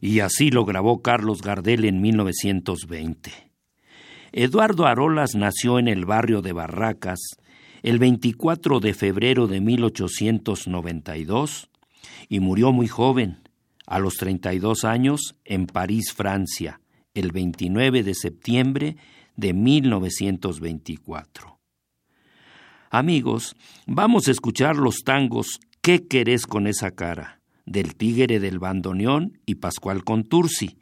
Y 0.00 0.18
así 0.18 0.50
lo 0.50 0.64
grabó 0.64 1.02
Carlos 1.02 1.40
Gardel 1.40 1.84
en 1.84 2.00
1920. 2.00 3.30
Eduardo 4.32 4.86
Arolas 4.86 5.36
nació 5.36 5.78
en 5.78 5.86
el 5.86 6.04
barrio 6.04 6.42
de 6.42 6.52
Barracas 6.52 7.20
el 7.82 7.98
24 7.98 8.80
de 8.80 8.94
febrero 8.94 9.46
de 9.46 9.60
1892 9.60 11.68
y 12.28 12.40
murió 12.40 12.72
muy 12.72 12.88
joven, 12.88 13.42
a 13.86 13.98
los 13.98 14.14
32 14.14 14.84
años, 14.84 15.34
en 15.44 15.66
París, 15.66 16.14
Francia, 16.14 16.80
el 17.14 17.32
29 17.32 18.02
de 18.02 18.14
septiembre 18.14 18.96
de 19.36 19.52
1924. 19.52 21.58
Amigos, 22.90 23.54
vamos 23.86 24.28
a 24.28 24.30
escuchar 24.30 24.76
los 24.76 25.02
tangos 25.04 25.60
¿Qué 25.80 26.06
querés 26.06 26.46
con 26.46 26.68
esa 26.68 26.92
cara? 26.92 27.40
del 27.66 27.96
Tigre 27.96 28.38
del 28.38 28.58
Bandoneón 28.58 29.38
y 29.46 29.56
Pascual 29.56 30.04
Contursi, 30.04 30.78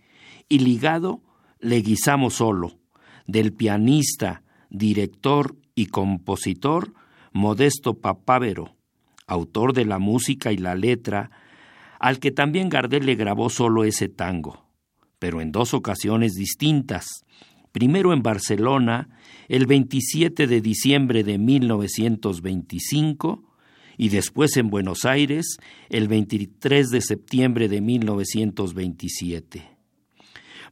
y 0.48 0.60
ligado 0.60 1.22
Leguizamo 1.58 2.30
Solo, 2.30 2.78
del 3.26 3.52
pianista, 3.52 4.42
director 4.70 5.56
y 5.80 5.86
compositor 5.86 6.92
Modesto 7.32 7.94
Papávero, 7.94 8.76
autor 9.26 9.72
de 9.72 9.86
la 9.86 9.98
música 9.98 10.52
y 10.52 10.58
la 10.58 10.74
letra, 10.74 11.30
al 11.98 12.18
que 12.18 12.32
también 12.32 12.68
Gardel 12.68 13.06
le 13.06 13.14
grabó 13.14 13.48
solo 13.48 13.84
ese 13.84 14.10
tango, 14.10 14.66
pero 15.18 15.40
en 15.40 15.52
dos 15.52 15.72
ocasiones 15.72 16.34
distintas, 16.34 17.24
primero 17.72 18.12
en 18.12 18.22
Barcelona 18.22 19.08
el 19.48 19.64
27 19.64 20.46
de 20.46 20.60
diciembre 20.60 21.24
de 21.24 21.38
1925 21.38 23.42
y 23.96 24.10
después 24.10 24.58
en 24.58 24.68
Buenos 24.68 25.06
Aires 25.06 25.56
el 25.88 26.08
23 26.08 26.90
de 26.90 27.00
septiembre 27.00 27.70
de 27.70 27.80
1927. 27.80 29.78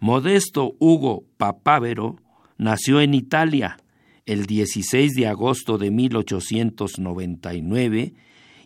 Modesto 0.01 0.77
Hugo 0.79 1.25
Papávero 1.39 2.17
nació 2.59 3.01
en 3.01 3.15
Italia 3.15 3.79
el 4.29 4.47
16 4.47 5.15
de 5.15 5.27
agosto 5.27 5.77
de 5.79 5.91
1899 5.91 8.13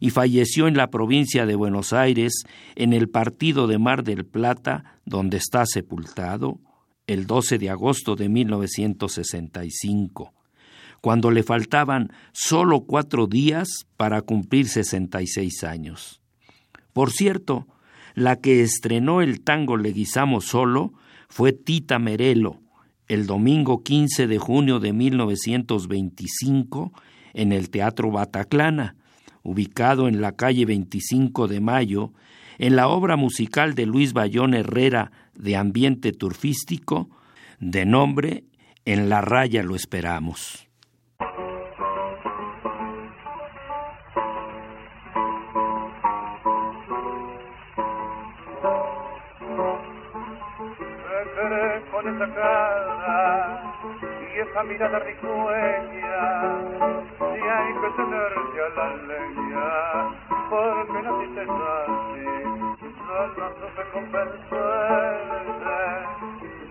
y 0.01 0.11
falleció 0.11 0.67
en 0.67 0.77
la 0.77 0.91
provincia 0.91 1.47
de 1.47 1.55
Buenos 1.55 1.93
Aires 1.93 2.43
en 2.75 2.93
el 2.93 3.09
partido 3.09 3.69
de 3.69 3.79
Mar 3.79 4.03
del 4.03 4.27
Plata, 4.27 4.99
donde 5.05 5.37
está 5.37 5.65
sepultado 5.65 6.59
el 7.07 7.29
12 7.29 7.59
de 7.59 7.71
agosto 7.71 8.17
de 8.17 8.29
1965, 8.29 10.35
cuando 11.01 11.31
le 11.31 11.45
faltaban 11.45 12.11
solo 12.33 12.81
cuatro 12.81 13.29
días 13.29 13.87
para 13.97 14.23
cumplir 14.23 14.67
66 14.67 15.63
años. 15.63 16.21
Por 16.93 17.13
cierto, 17.13 17.69
la 18.15 18.41
que 18.41 18.63
estrenó 18.63 19.23
el 19.23 19.43
tango 19.43 19.77
Leguizamo 19.77 20.41
solo 20.41 20.93
fue 21.29 21.53
Tita 21.53 22.01
Merelo, 22.01 22.62
el 23.13 23.27
domingo 23.27 23.83
15 23.83 24.27
de 24.27 24.39
junio 24.39 24.81
de 24.81 24.95
1925 24.95 26.95
en 27.35 27.53
el 27.53 27.69
Teatro 27.69 28.11
Bataclana, 28.11 28.97
ubicado 29.43 30.09
en 30.09 30.23
la 30.23 30.33
calle 30.33 30.65
25 30.65 31.47
de 31.47 31.61
Mayo, 31.61 32.15
en 32.59 32.75
la 32.75 32.89
obra 32.89 33.17
musical 33.17 33.75
de 33.75 33.85
Luis 33.85 34.15
Bayón 34.15 34.55
Herrera 34.55 35.13
de 35.35 35.57
ambiente 35.57 36.13
turfístico, 36.13 37.11
de 37.61 37.85
nombre 37.85 38.45
En 38.87 39.11
la 39.11 39.21
raya 39.21 39.63
lo 39.63 39.77
esperamos. 39.77 40.72
Y 54.63 54.65
esa 54.65 54.73
mirada 54.73 54.99
risueña, 55.01 56.23
si 57.19 57.25
a 57.25 57.59
hay 57.59 57.73
que 57.75 57.91
tener 57.97 58.33
ya 58.55 58.67
la 58.77 58.87
leña, 59.09 59.69
porque 60.51 60.99
naciste 61.03 61.43
así, 61.43 62.27
yo 62.81 63.19
no 63.37 63.47
supe 63.59 63.83
convencerte, 63.93 65.79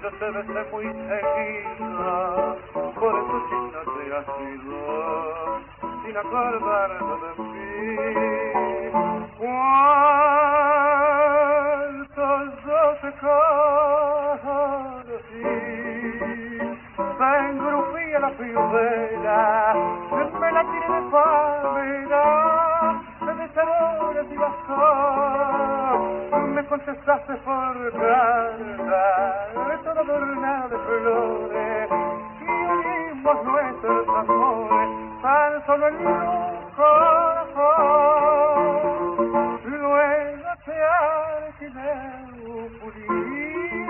yo 0.02 0.10
te 0.12 0.28
besé 0.32 0.62
muy 0.72 0.86
seguida, 0.86 2.12
por 2.74 3.14
eso 3.20 3.38
no 3.74 3.82
te 3.94 4.04
has 4.16 4.30
ido, 4.54 4.80
sin 6.06 6.16
acordarte 6.18 7.14
de 7.22 7.32
mí. 7.44 7.60
¿Cuántos 9.38 10.41
fibra, 18.38 19.74
me 20.40 20.52
la 20.52 20.64
tiré 20.72 20.88
de 20.88 21.02
palmera, 21.12 22.26
de 23.22 23.46
sabores 23.54 24.28
y 24.32 24.38
bastón. 24.38 26.00
Me 26.56 26.64
contestaste 26.66 27.34
por 27.38 27.92
carta, 27.94 29.06
todo 29.84 30.00
adornado 30.02 30.70
de 30.70 30.78
flores, 30.78 31.90
y 32.42 32.44
unimos 32.46 33.38
nuestros 33.44 34.08
amores, 34.10 34.90
tan 35.22 35.52
solo 35.66 35.88
en 35.88 35.96
un 35.96 36.12
corazón. 36.76 37.82
Luego 39.66 40.52
te 40.66 40.76
alquilé 40.84 41.94
un 42.46 42.70
purín, 42.80 43.88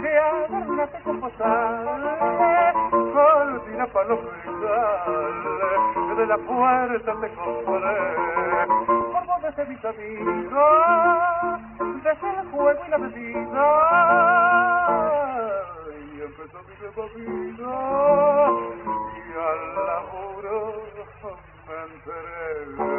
que 0.00 0.10
adornaste 0.18 0.98
con 1.02 1.16
posarle, 1.20 2.12
para 3.92 4.08
los 4.08 4.20
cristales, 4.20 6.16
de 6.16 6.26
la 6.26 6.38
puerta 6.38 7.14
te 7.20 7.28
compré, 7.34 8.66
por 9.12 9.26
donde 9.26 9.52
se 9.52 9.62
amigos, 9.88 11.60
desde 12.02 12.28
el 12.40 12.46
fuego 12.50 12.80
y 12.86 12.90
la 12.90 12.98
bebida, 12.98 13.66
y 16.14 16.20
empezó 16.22 16.58
mi 17.16 17.24
vida, 17.24 17.74
y 19.16 19.32
al 19.36 19.60
laburo 19.86 20.62
me 21.66 21.74
cuando 22.76 22.93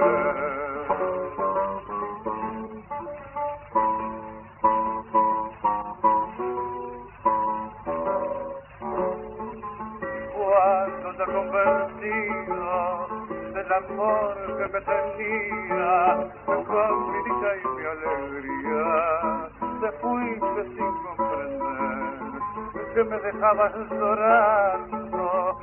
dejabas 23.46 23.74
llorando 23.92 25.58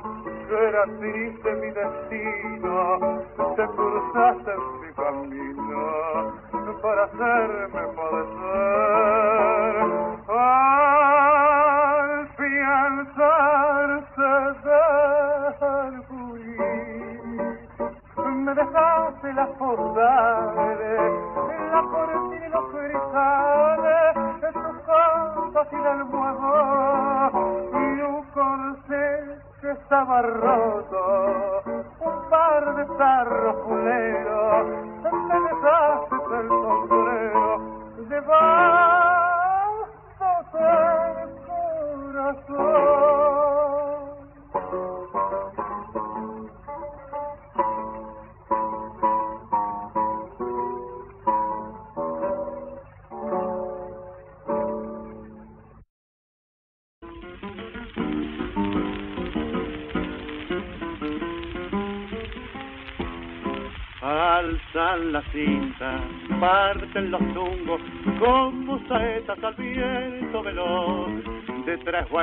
que 0.47 0.55
era 0.67 0.83
triste 0.99 1.53
mi 1.55 1.69
destino 1.71 2.99
te 3.57 3.65
cruzaste 3.75 4.22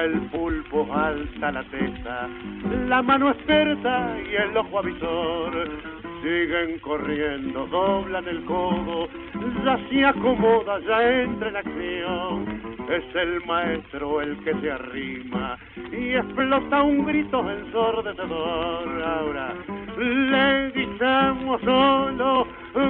El 0.05 0.21
pulpo, 0.31 0.89
alta 0.95 1.53
la 1.53 1.63
testa, 1.65 2.27
la 2.89 3.03
mano 3.03 3.31
experta 3.31 4.17
y 4.19 4.35
el 4.35 4.57
ojo 4.57 4.79
avisor. 4.79 5.69
Siguen 6.23 6.79
corriendo, 6.81 7.67
doblan 7.67 8.27
el 8.27 8.43
codo, 8.45 9.09
ya 9.65 9.79
se 9.89 10.05
acomoda, 10.05 10.79
ya 10.81 11.23
entra 11.23 11.49
en 11.51 11.57
acción. 11.57 12.61
Es 12.89 13.15
el 13.15 13.45
maestro 13.45 14.23
el 14.23 14.39
que 14.43 14.55
se 14.55 14.71
arrima 14.71 15.59
y 15.93 16.15
explota 16.15 16.83
un 16.83 17.05
grito 17.05 17.51
ensordecedor. 17.51 19.03
Ahora 19.03 19.55
le 19.99 20.71
guisamos 20.71 21.61
solo, 21.61 22.47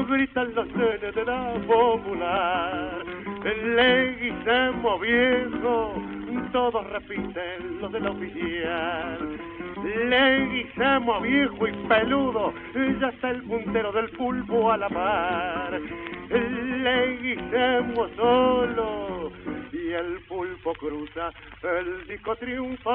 gritan 0.09 0.55
los 0.55 0.67
nenes 0.69 1.15
de 1.15 1.25
la 1.25 1.55
popular. 1.67 3.05
Le 3.45 4.17
guisamos 4.17 5.01
viejo, 5.01 5.95
todos 6.53 6.87
repiten 6.91 7.81
los 7.81 7.93
de 7.93 8.01
la 8.01 8.11
oficial. 8.11 9.39
Le 10.09 10.47
guisamos 10.49 11.23
viejo 11.23 11.69
y 11.69 11.73
peludo, 11.89 12.53
ya 13.01 13.09
está 13.09 13.31
el 13.31 13.43
puntero 13.45 13.93
del 13.93 14.11
pulpo 14.11 14.71
a 14.71 14.77
la 14.77 14.89
par. 14.89 15.81
Le 16.31 17.17
guisamos 17.17 18.11
solo 18.17 19.33
y 19.73 19.93
el 19.93 20.21
pulpo 20.29 20.73
cruza 20.75 21.31
el 21.63 22.07
disco 22.07 22.37
triunfal. 22.37 22.91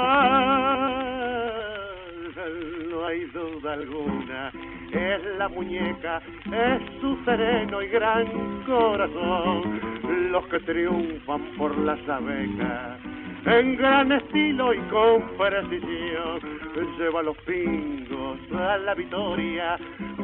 No 2.89 3.05
hay 3.05 3.25
duda 3.25 3.73
alguna, 3.73 4.51
es 4.91 5.37
la 5.37 5.47
muñeca, 5.49 6.21
es 6.45 7.01
su 7.01 7.17
sereno 7.25 7.81
y 7.81 7.87
gran 7.87 8.63
corazón, 8.65 10.31
los 10.31 10.45
que 10.47 10.59
triunfan 10.59 11.41
por 11.57 11.77
las 11.77 11.99
abejas 12.09 12.99
en 13.45 13.75
gran 13.77 14.11
estilo 14.11 14.73
y 14.73 14.79
con 14.89 15.21
precisión. 15.37 16.39
Lleva 16.97 17.23
los 17.23 17.37
pingos 17.39 18.39
a 18.57 18.77
la 18.77 18.93
victoria 18.93 19.77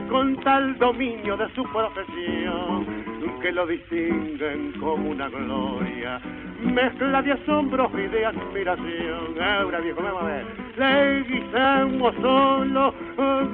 con 0.10 0.38
tal 0.42 0.78
dominio 0.78 1.38
de 1.38 1.50
su 1.54 1.64
profesión 1.64 3.02
que 3.42 3.52
lo 3.52 3.66
distinguen 3.66 4.74
como 4.80 5.10
una 5.10 5.28
gloria. 5.30 6.20
Mezcla 6.62 7.22
de 7.22 7.32
asombros 7.32 7.92
y 7.94 8.08
de 8.08 8.26
admiración. 8.26 9.42
Ahora 9.42 9.80
viejo, 9.80 10.02
vamos 10.02 10.24
a 10.24 10.26
ver. 10.26 10.46
Le 10.78 11.24
guisamos 11.24 12.16
solo, 12.22 12.94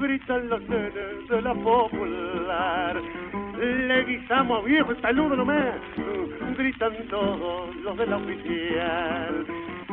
gritan 0.01 0.49
los 0.49 0.61
nenes 0.63 1.27
de 1.29 1.41
la 1.41 1.53
popular. 1.53 3.01
Le 3.59 4.05
guisamos 4.05 4.63
viejo 4.65 4.91
y 4.91 4.95
peludo 4.95 5.35
nomás, 5.35 5.73
gritan 6.55 6.95
todos 7.09 7.75
los 7.77 7.97
de 7.97 8.05
la 8.05 8.17
oficial. 8.17 9.45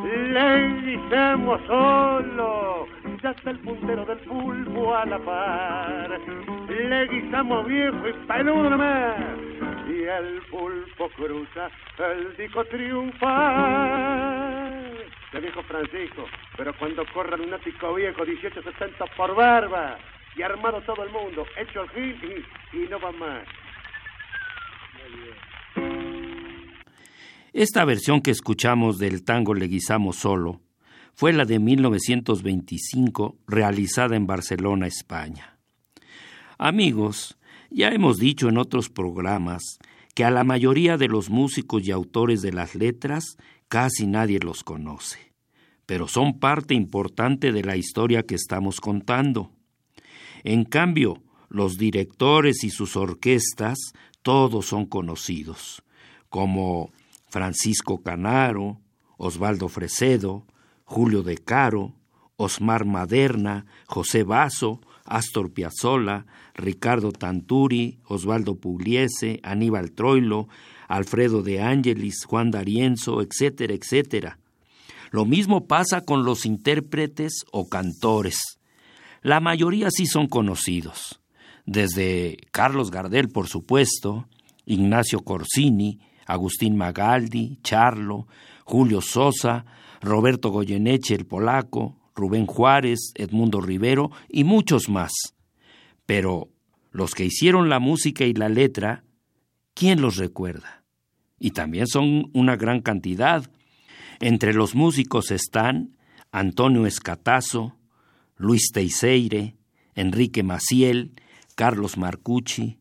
Le 0.04 0.68
guisamos 0.82 1.62
solo, 1.66 2.86
ya 3.22 3.30
está 3.30 3.50
el 3.52 3.58
puntero 3.60 4.04
del 4.04 4.18
pulpo 4.18 4.94
a 4.94 5.06
la 5.06 5.18
par. 5.18 6.20
Le 6.68 7.08
guisamos 7.08 7.66
viejo 7.66 8.06
y 8.06 8.12
peludo 8.26 8.68
nomás, 8.68 9.16
y 9.88 10.02
el 10.02 10.42
pulpo 10.50 11.08
cruza 11.16 11.70
el 11.98 12.36
dico 12.36 12.64
triunfal. 12.66 13.24
De 15.32 15.40
viejo 15.40 15.62
Francisco, 15.62 16.26
pero 16.58 16.74
cuando 16.74 17.02
corran 17.14 17.40
un 17.40 17.54
ático 17.54 17.94
viejo 17.94 18.26
1870 18.26 19.06
por 19.16 19.34
barba 19.34 19.96
y 20.36 20.42
armado 20.42 20.80
todo 20.82 21.04
el 21.04 21.10
mundo, 21.10 21.44
hecho 21.58 21.82
el 21.82 21.90
gil 21.90 22.46
y, 22.72 22.76
y 22.76 22.88
no 22.88 23.00
va 23.00 23.12
más. 23.12 23.46
Esta 27.52 27.84
versión 27.84 28.20
que 28.20 28.32
escuchamos 28.32 28.98
del 28.98 29.24
tango 29.24 29.54
Leguizamo 29.54 30.12
Solo 30.12 30.60
fue 31.14 31.32
la 31.32 31.44
de 31.44 31.60
1925, 31.60 33.36
realizada 33.46 34.16
en 34.16 34.26
Barcelona, 34.26 34.88
España. 34.88 35.58
Amigos, 36.58 37.38
ya 37.70 37.90
hemos 37.90 38.18
dicho 38.18 38.48
en 38.48 38.58
otros 38.58 38.90
programas 38.90 39.78
que 40.14 40.24
a 40.24 40.30
la 40.30 40.44
mayoría 40.44 40.96
de 40.96 41.08
los 41.08 41.30
músicos 41.30 41.86
y 41.86 41.92
autores 41.92 42.42
de 42.42 42.52
las 42.52 42.74
letras 42.74 43.36
casi 43.68 44.06
nadie 44.06 44.38
los 44.40 44.64
conoce, 44.64 45.32
pero 45.86 46.08
son 46.08 46.38
parte 46.38 46.74
importante 46.74 47.52
de 47.52 47.62
la 47.62 47.76
historia 47.76 48.24
que 48.24 48.34
estamos 48.34 48.80
contando. 48.80 49.52
En 50.44 50.64
cambio, 50.64 51.22
los 51.48 51.78
directores 51.78 52.64
y 52.64 52.70
sus 52.70 52.96
orquestas 52.96 53.78
todos 54.22 54.66
son 54.66 54.86
conocidos, 54.86 55.82
como 56.28 56.92
Francisco 57.28 58.02
Canaro, 58.02 58.78
Osvaldo 59.16 59.68
Fresedo, 59.68 60.46
Julio 60.84 61.22
De 61.22 61.38
Caro, 61.38 61.94
Osmar 62.36 62.84
Maderna, 62.84 63.64
José 63.86 64.22
Basso, 64.22 64.80
Astor 65.06 65.52
Piazzolla, 65.52 66.26
Ricardo 66.54 67.12
Tanturi, 67.12 67.98
Osvaldo 68.04 68.56
Pugliese, 68.56 69.40
Aníbal 69.42 69.92
Troilo, 69.92 70.48
Alfredo 70.88 71.42
de 71.42 71.62
Ángelis, 71.62 72.24
Juan 72.26 72.50
D'Arienzo, 72.50 73.22
etcétera, 73.22 73.74
etcétera. 73.74 74.38
Lo 75.10 75.24
mismo 75.24 75.66
pasa 75.66 76.02
con 76.02 76.24
los 76.24 76.44
intérpretes 76.44 77.44
o 77.52 77.68
cantores. 77.68 78.58
La 79.24 79.40
mayoría 79.40 79.88
sí 79.90 80.04
son 80.04 80.26
conocidos, 80.26 81.22
desde 81.64 82.36
Carlos 82.50 82.90
Gardel, 82.90 83.30
por 83.30 83.48
supuesto, 83.48 84.28
Ignacio 84.66 85.20
Corsini, 85.20 85.98
Agustín 86.26 86.76
Magaldi, 86.76 87.58
Charlo, 87.62 88.28
Julio 88.64 89.00
Sosa, 89.00 89.64
Roberto 90.02 90.50
Goyeneche 90.50 91.14
el 91.14 91.24
polaco, 91.24 91.96
Rubén 92.14 92.44
Juárez, 92.44 93.12
Edmundo 93.14 93.62
Rivero 93.62 94.10
y 94.28 94.44
muchos 94.44 94.90
más. 94.90 95.12
Pero 96.04 96.50
los 96.90 97.14
que 97.14 97.24
hicieron 97.24 97.70
la 97.70 97.78
música 97.78 98.26
y 98.26 98.34
la 98.34 98.50
letra, 98.50 99.04
¿quién 99.72 100.02
los 100.02 100.18
recuerda? 100.18 100.84
Y 101.38 101.52
también 101.52 101.86
son 101.86 102.30
una 102.34 102.56
gran 102.56 102.82
cantidad. 102.82 103.50
Entre 104.20 104.52
los 104.52 104.74
músicos 104.74 105.30
están 105.30 105.96
Antonio 106.30 106.84
Escatazo, 106.84 107.78
Luis 108.36 108.70
Teiseire, 108.72 109.54
Enrique 109.94 110.42
Maciel, 110.42 111.12
Carlos 111.54 111.96
Marcucci, 111.96 112.78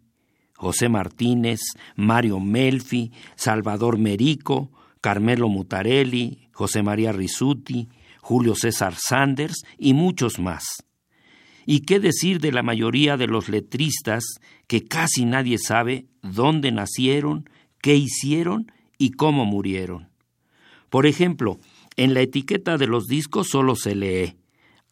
José 0.55 0.89
Martínez, 0.89 1.59
Mario 1.95 2.39
Melfi, 2.39 3.11
Salvador 3.35 3.97
Merico, 3.97 4.71
Carmelo 5.01 5.49
Mutarelli, 5.49 6.47
José 6.53 6.81
María 6.81 7.11
Risuti, 7.11 7.89
Julio 8.21 8.55
César 8.55 8.95
Sanders 8.97 9.63
y 9.77 9.93
muchos 9.93 10.39
más. 10.39 10.63
¿Y 11.65 11.81
qué 11.81 11.99
decir 11.99 12.39
de 12.39 12.51
la 12.51 12.63
mayoría 12.63 13.17
de 13.17 13.27
los 13.27 13.49
letristas 13.49 14.23
que 14.67 14.85
casi 14.85 15.25
nadie 15.25 15.57
sabe 15.57 16.07
dónde 16.21 16.71
nacieron, 16.71 17.49
qué 17.81 17.95
hicieron 17.95 18.71
y 18.97 19.11
cómo 19.11 19.45
murieron? 19.45 20.09
Por 20.89 21.05
ejemplo, 21.05 21.59
en 21.95 22.13
la 22.13 22.21
etiqueta 22.21 22.77
de 22.77 22.87
los 22.87 23.05
discos 23.07 23.49
solo 23.49 23.75
se 23.75 23.95
lee 23.95 24.37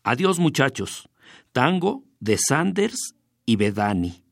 Adiós 0.04 0.40
muchachos, 0.40 1.10
tango 1.52 2.04
de 2.20 2.38
Sanders 2.38 3.16
y 3.46 3.56
Bedani. 3.56 4.24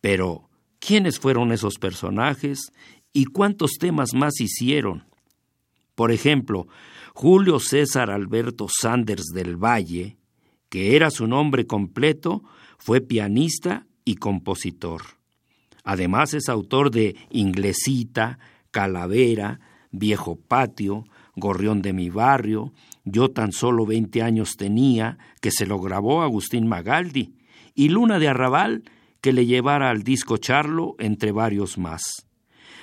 Pero, 0.00 0.48
¿quiénes 0.80 1.18
fueron 1.18 1.52
esos 1.52 1.78
personajes 1.78 2.72
y 3.12 3.26
cuántos 3.26 3.72
temas 3.78 4.10
más 4.14 4.40
hicieron? 4.40 5.04
Por 5.94 6.10
ejemplo, 6.10 6.66
Julio 7.14 7.60
César 7.60 8.10
Alberto 8.10 8.66
Sanders 8.68 9.26
del 9.32 9.56
Valle, 9.56 10.16
que 10.68 10.96
era 10.96 11.10
su 11.10 11.28
nombre 11.28 11.66
completo, 11.66 12.42
fue 12.78 13.00
pianista 13.00 13.86
y 14.04 14.16
compositor. 14.16 15.02
Además 15.84 16.34
es 16.34 16.48
autor 16.48 16.90
de 16.90 17.14
Inglesita, 17.30 18.38
Calavera, 18.72 19.60
Viejo 19.92 20.34
Patio, 20.36 21.04
Gorrión 21.36 21.82
de 21.82 21.92
mi 21.92 22.10
barrio, 22.10 22.72
Yo 23.04 23.30
tan 23.30 23.52
solo 23.52 23.86
veinte 23.86 24.22
años 24.22 24.56
tenía, 24.56 25.18
que 25.40 25.50
se 25.50 25.66
lo 25.66 25.78
grabó 25.78 26.22
Agustín 26.22 26.66
Magaldi, 26.66 27.34
y 27.74 27.90
Luna 27.90 28.18
de 28.18 28.28
Arrabal, 28.28 28.84
que 29.20 29.32
le 29.32 29.46
llevara 29.46 29.90
al 29.90 30.02
disco 30.02 30.38
Charlo, 30.38 30.96
entre 30.98 31.30
varios 31.32 31.78
más. 31.78 32.26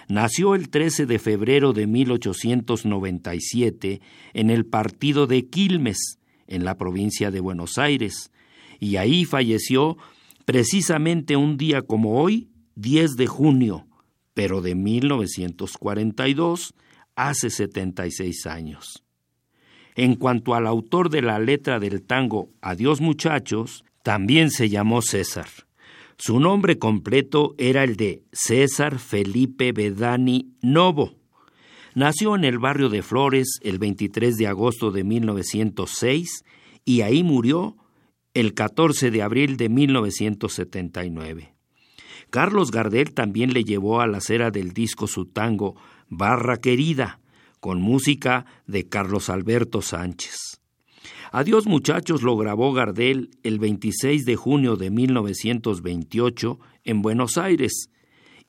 Nació 0.08 0.56
el 0.56 0.70
13 0.70 1.06
de 1.06 1.20
febrero 1.20 1.74
de 1.74 1.86
1897 1.88 4.00
en 4.34 4.50
el 4.50 4.66
partido 4.66 5.28
de 5.28 5.48
Quilmes, 5.48 6.18
en 6.48 6.64
la 6.66 6.78
provincia 6.78 7.30
de 7.32 7.40
Buenos 7.40 7.78
Aires, 7.78 8.32
y 8.80 8.98
ahí 8.98 9.24
falleció 9.26 9.98
precisamente 10.46 11.38
un 11.38 11.58
día 11.58 11.82
como 11.82 12.22
hoy, 12.22 12.50
10 12.76 13.16
de 13.16 13.26
junio, 13.28 13.88
pero 14.34 14.62
de 14.62 14.76
1942, 14.76 16.74
hace 17.16 17.50
76 17.50 18.46
años. 18.48 19.04
En 19.96 20.16
cuanto 20.16 20.56
al 20.56 20.68
autor 20.68 21.10
de 21.10 21.22
la 21.22 21.40
letra 21.40 21.80
del 21.80 22.02
tango 22.02 22.50
Adiós 22.62 23.02
muchachos, 23.02 23.84
también 24.04 24.50
se 24.50 24.70
llamó 24.70 25.02
César. 25.02 25.48
Su 26.18 26.40
nombre 26.40 26.78
completo 26.78 27.56
era 27.58 27.84
el 27.84 27.96
de 27.96 28.24
César 28.32 29.00
Felipe 29.00 29.72
Bedani 29.72 30.54
Novo. 30.62 31.16
Nació 31.96 32.36
en 32.36 32.46
el 32.46 32.60
barrio 32.60 32.90
de 32.90 33.02
Flores 33.02 33.60
el 33.64 33.80
23 33.80 34.38
de 34.38 34.48
agosto 34.48 34.92
de 34.92 35.04
1906 35.04 36.46
y 36.86 37.02
ahí 37.02 37.24
murió 37.24 37.76
el 38.34 38.54
14 38.54 39.12
de 39.12 39.22
abril 39.22 39.58
de 39.58 39.70
1979. 39.70 41.54
Carlos 42.30 42.72
Gardel 42.72 43.14
también 43.14 43.54
le 43.54 43.64
llevó 43.64 44.00
a 44.00 44.08
la 44.08 44.22
cera 44.22 44.52
del 44.52 44.74
disco 44.74 45.08
su 45.08 45.26
tango 45.26 45.76
Barra 46.08 46.58
Querida, 46.58 47.20
con 47.62 47.82
música 47.82 48.46
de 48.68 48.90
Carlos 48.90 49.30
Alberto 49.30 49.82
Sánchez. 49.82 50.60
Adiós 51.32 51.66
muchachos 51.66 52.24
lo 52.24 52.36
grabó 52.36 52.74
Gardel 52.74 53.30
el 53.44 53.58
26 53.60 54.26
de 54.26 54.36
junio 54.36 54.76
de 54.76 54.90
1928 54.90 56.60
en 56.84 57.02
Buenos 57.02 57.38
Aires 57.38 57.90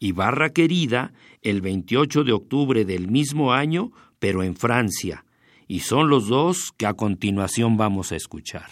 y 0.01 0.11
Barra 0.11 0.51
Querida 0.51 1.13
el 1.43 1.61
28 1.61 2.25
de 2.25 2.33
octubre 2.33 2.85
del 2.85 3.07
mismo 3.07 3.53
año, 3.53 3.93
pero 4.19 4.43
en 4.43 4.57
Francia. 4.57 5.25
Y 5.69 5.81
son 5.81 6.09
los 6.09 6.27
dos 6.27 6.73
que 6.77 6.87
a 6.87 6.95
continuación 6.95 7.77
vamos 7.77 8.11
a 8.11 8.17
escuchar. 8.17 8.67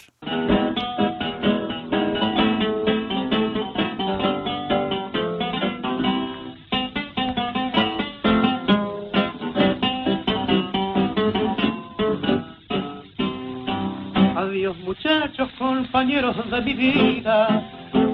Mi 16.63 16.73
vida, 16.73 17.47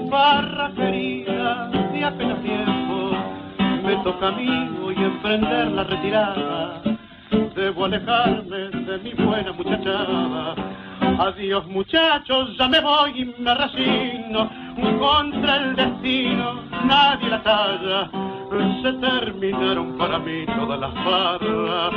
barra 0.08 0.72
querida, 0.74 1.68
de 1.92 2.04
apenas 2.04 2.42
tiempo, 2.42 3.10
me 3.84 3.96
toca 4.02 4.28
a 4.28 4.32
mí 4.32 4.78
hoy 4.82 4.94
emprender 4.96 5.66
la 5.72 5.84
retirada, 5.84 6.82
debo 7.54 7.84
alejarme 7.84 8.70
de 8.70 8.98
mi 8.98 9.12
buena 9.12 9.52
muchachada. 9.52 10.54
Adiós 11.18 11.66
muchachos, 11.66 12.56
ya 12.56 12.68
me 12.68 12.80
voy 12.80 13.20
y 13.20 13.42
me 13.42 13.54
resigno. 13.54 14.50
Contra 14.98 15.56
el 15.56 15.76
destino, 15.76 16.62
nadie 16.84 17.28
la 17.28 17.42
talla. 17.42 18.10
Se 18.82 18.92
terminaron 18.94 19.98
para 19.98 20.18
mí 20.18 20.46
todas 20.46 20.80
las 20.80 20.94
barras, 20.94 21.92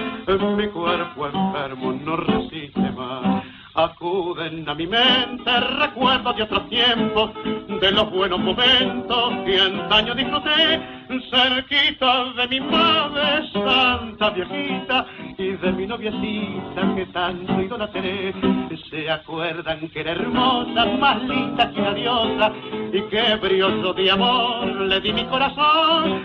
mi 0.58 0.67
cuerpo 0.67 1.28
enfermo 1.28 1.93
no 1.93 2.17
resiste 2.17 2.91
más 2.91 3.43
Acuden 3.74 4.68
a 4.68 4.76
mi 4.76 4.86
mente 4.86 5.60
recuerdos 5.80 6.36
de 6.36 6.44
otros 6.44 6.68
tiempos, 6.70 7.32
de 7.80 7.92
los 7.92 8.12
buenos 8.12 8.40
momentos 8.40 9.34
que 9.46 9.60
antaño 9.60 10.14
disfruté, 10.14 11.01
cerquita 11.19 12.34
de 12.34 12.47
mi 12.47 12.60
madre 12.62 13.50
santa 13.52 14.30
viejita 14.30 15.06
y 15.38 15.52
de 15.54 15.71
mi 15.74 15.86
noviecita 15.86 16.95
que 16.95 17.06
tanto 17.08 17.62
idolatré. 17.62 18.34
Se 18.89 19.10
acuerdan 19.10 19.89
que 19.89 20.00
era 20.00 20.12
hermosa, 20.12 20.86
más 21.00 21.21
linda 21.24 21.71
que 21.71 21.82
una 21.82 21.93
diosa, 21.93 22.52
y 22.93 23.02
que 23.10 23.36
brioso 23.36 23.93
de 23.93 24.12
amor 24.12 24.67
le 24.67 25.02
di 25.02 25.13
mi 25.13 25.26
corazón, 25.26 26.21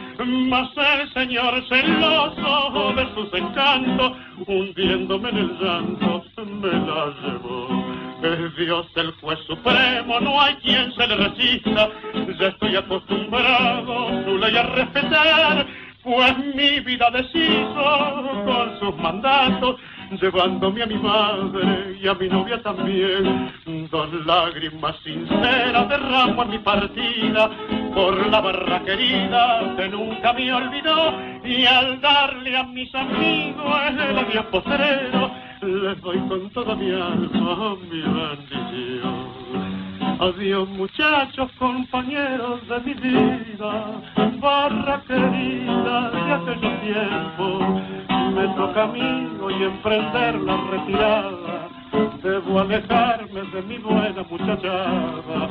mas 0.48 0.70
el 0.76 1.12
señor 1.12 1.62
celoso 1.68 2.92
de 2.94 3.14
sus 3.14 3.34
encantos, 3.34 4.12
hundiéndome 4.46 5.30
en 5.30 5.36
el 5.36 5.58
llanto, 5.58 6.24
me 6.44 6.68
la 6.68 7.14
llevó. 7.22 7.95
Es 8.22 8.56
Dios 8.56 8.86
el 8.96 9.12
juez 9.20 9.38
supremo, 9.46 10.18
no 10.20 10.40
hay 10.40 10.54
quien 10.56 10.92
se 10.94 11.06
le 11.06 11.16
resista, 11.16 11.90
ya 12.38 12.46
estoy 12.48 12.74
acostumbrado 12.74 14.24
su 14.24 14.38
ley 14.38 14.56
a 14.56 14.62
respetar, 14.62 15.66
pues 16.02 16.38
mi 16.54 16.80
vida 16.80 17.10
deshizo 17.10 18.44
con 18.46 18.78
sus 18.80 18.96
mandatos 18.96 19.76
llevándome 20.20 20.82
a 20.82 20.86
mi 20.86 20.98
madre 20.98 21.98
y 22.00 22.08
a 22.08 22.14
mi 22.14 22.28
novia 22.28 22.62
también. 22.62 23.52
Dos 23.90 24.26
lágrimas 24.26 24.96
sinceras 25.04 25.88
derramo 25.88 26.42
en 26.42 26.50
mi 26.50 26.58
partida 26.58 27.50
por 27.94 28.26
la 28.28 28.40
barra 28.40 28.80
querida 28.82 29.74
que 29.76 29.88
nunca 29.88 30.32
me 30.32 30.52
olvidó 30.52 31.14
y 31.44 31.64
al 31.66 32.00
darle 32.00 32.56
a 32.56 32.64
mis 32.64 32.94
amigos 32.94 33.76
el 33.90 34.18
adiós 34.18 34.46
postrero 34.46 35.30
les 35.66 36.00
doy 36.00 36.18
con 36.28 36.50
toda 36.50 36.74
mi 36.76 36.90
alma 36.90 37.76
mi 37.90 38.00
bendición. 38.00 39.26
Adiós 40.18 40.68
muchachos, 40.68 41.50
compañeros 41.58 42.66
de 42.68 42.80
mi 42.80 42.94
vida, 42.94 44.00
barra 44.40 45.02
querida 45.06 46.10
de 46.10 46.32
aquellos 46.32 46.80
tiempos. 46.80 47.62
Me 48.34 48.48
toca 48.56 48.84
a 48.84 48.86
mí 48.86 49.28
hoy 49.42 49.62
emprender 49.62 50.40
la 50.40 50.56
retirada, 50.70 51.45
debo 52.26 52.60
alejarme 52.60 53.42
de 53.52 53.62
mi 53.62 53.78
buena 53.78 54.22
muchachada. 54.30 55.48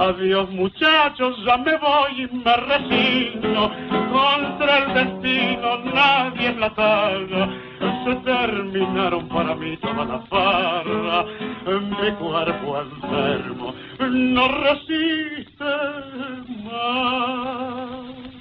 Adiós 0.00 0.50
muchachos, 0.50 1.36
ya 1.44 1.56
me 1.58 1.76
voy 1.76 2.22
y 2.22 2.26
me 2.44 2.56
resigno, 2.56 3.70
contra 4.12 4.78
el 4.78 4.94
destino 4.94 5.78
nadie 5.94 6.48
es 6.48 6.56
la 6.56 6.70
talla 6.74 7.48
se 8.04 8.14
terminaron 8.16 9.28
para 9.28 9.54
mí 9.54 9.76
toda 9.78 10.04
la 10.04 10.18
farra, 10.28 11.24
mi 11.66 12.10
cuerpo 12.12 12.80
enfermo 12.80 13.74
no 14.10 14.48
resiste 14.48 15.64
más. 16.64 18.33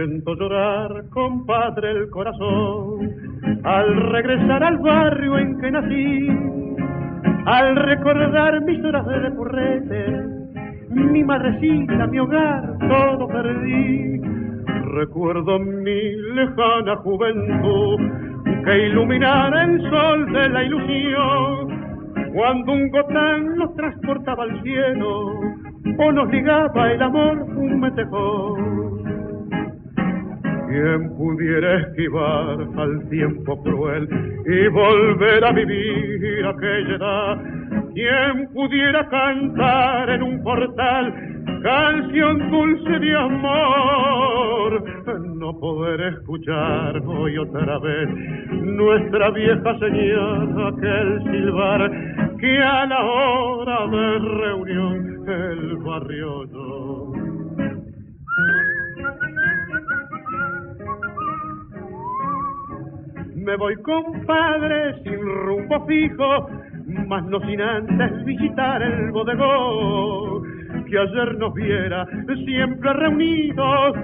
Siento 0.00 0.34
llorar, 0.34 1.10
compadre, 1.10 1.90
el 1.90 2.08
corazón. 2.08 3.60
Al 3.64 3.96
regresar 4.10 4.64
al 4.64 4.78
barrio 4.78 5.36
en 5.36 5.60
que 5.60 5.70
nací, 5.70 6.28
al 7.44 7.76
recordar 7.76 8.62
mis 8.62 8.82
horas 8.82 9.06
de 9.06 9.30
purrete, 9.32 10.24
mi 10.88 11.22
madrecita, 11.22 12.06
mi 12.06 12.18
hogar, 12.18 12.78
todo 12.78 13.28
perdí. 13.28 14.22
Recuerdo 14.94 15.58
mi 15.58 16.16
lejana 16.34 16.96
juventud 17.04 18.00
que 18.64 18.86
iluminara 18.86 19.64
el 19.64 19.82
sol 19.82 20.32
de 20.32 20.48
la 20.48 20.64
ilusión, 20.64 22.32
cuando 22.32 22.72
un 22.72 22.90
gotán 22.90 23.54
nos 23.54 23.76
transportaba 23.76 24.44
al 24.44 24.62
cielo 24.62 25.40
o 25.98 26.12
nos 26.12 26.30
ligaba 26.30 26.90
el 26.90 27.02
amor 27.02 27.42
un 27.54 27.80
metejón 27.80 28.99
¿Quién 30.70 31.16
pudiera 31.16 31.78
esquivar 31.78 32.56
al 32.76 33.08
tiempo 33.08 33.60
cruel 33.60 34.08
y 34.46 34.68
volver 34.68 35.44
a 35.44 35.50
vivir 35.50 36.46
aquella 36.46 36.94
edad? 36.94 37.38
¿Quién 37.92 38.48
pudiera 38.52 39.08
cantar 39.08 40.10
en 40.10 40.22
un 40.22 40.40
portal 40.44 41.12
canción 41.64 42.50
dulce 42.52 43.00
de 43.00 43.16
amor? 43.16 44.84
No 45.34 45.58
poder 45.58 46.14
escuchar 46.14 47.02
hoy 47.04 47.36
otra 47.36 47.78
vez 47.80 48.08
nuestra 48.52 49.30
vieja 49.30 49.76
señal, 49.80 50.68
aquel 50.68 51.22
silbar 51.32 51.90
que 52.38 52.58
a 52.58 52.86
la 52.86 53.04
hora 53.04 53.86
de 53.88 54.18
reunión 54.20 55.28
el 55.28 55.76
barrio 55.78 56.46
no 56.46 57.19
me 63.40 63.56
voy 63.56 63.74
compadre 63.76 65.02
sin 65.02 65.18
rumbo 65.18 65.86
fijo, 65.86 66.50
mas 67.06 67.24
no 67.24 67.40
sin 67.40 67.60
antes 67.60 68.24
visitar 68.24 68.82
el 68.82 69.10
bodegón 69.12 70.42
que 70.88 70.98
ayer 70.98 71.38
nos 71.38 71.54
viera 71.54 72.06
siempre 72.44 72.92
reunidos 72.92 73.96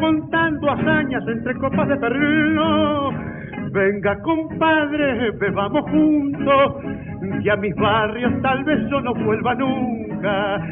contando 0.00 0.70
hazañas 0.70 1.22
entre 1.26 1.54
copas 1.56 1.88
de 1.88 1.96
perlo. 1.96 3.12
Venga 3.72 4.22
compadre, 4.22 5.30
bebamos 5.32 5.82
juntos, 5.90 6.74
y 7.42 7.48
a 7.48 7.56
mis 7.56 7.74
barrios 7.76 8.32
tal 8.40 8.64
vez 8.64 8.78
yo 8.88 9.00
no 9.00 9.14
vuelva 9.14 9.54
nunca. 9.54 10.66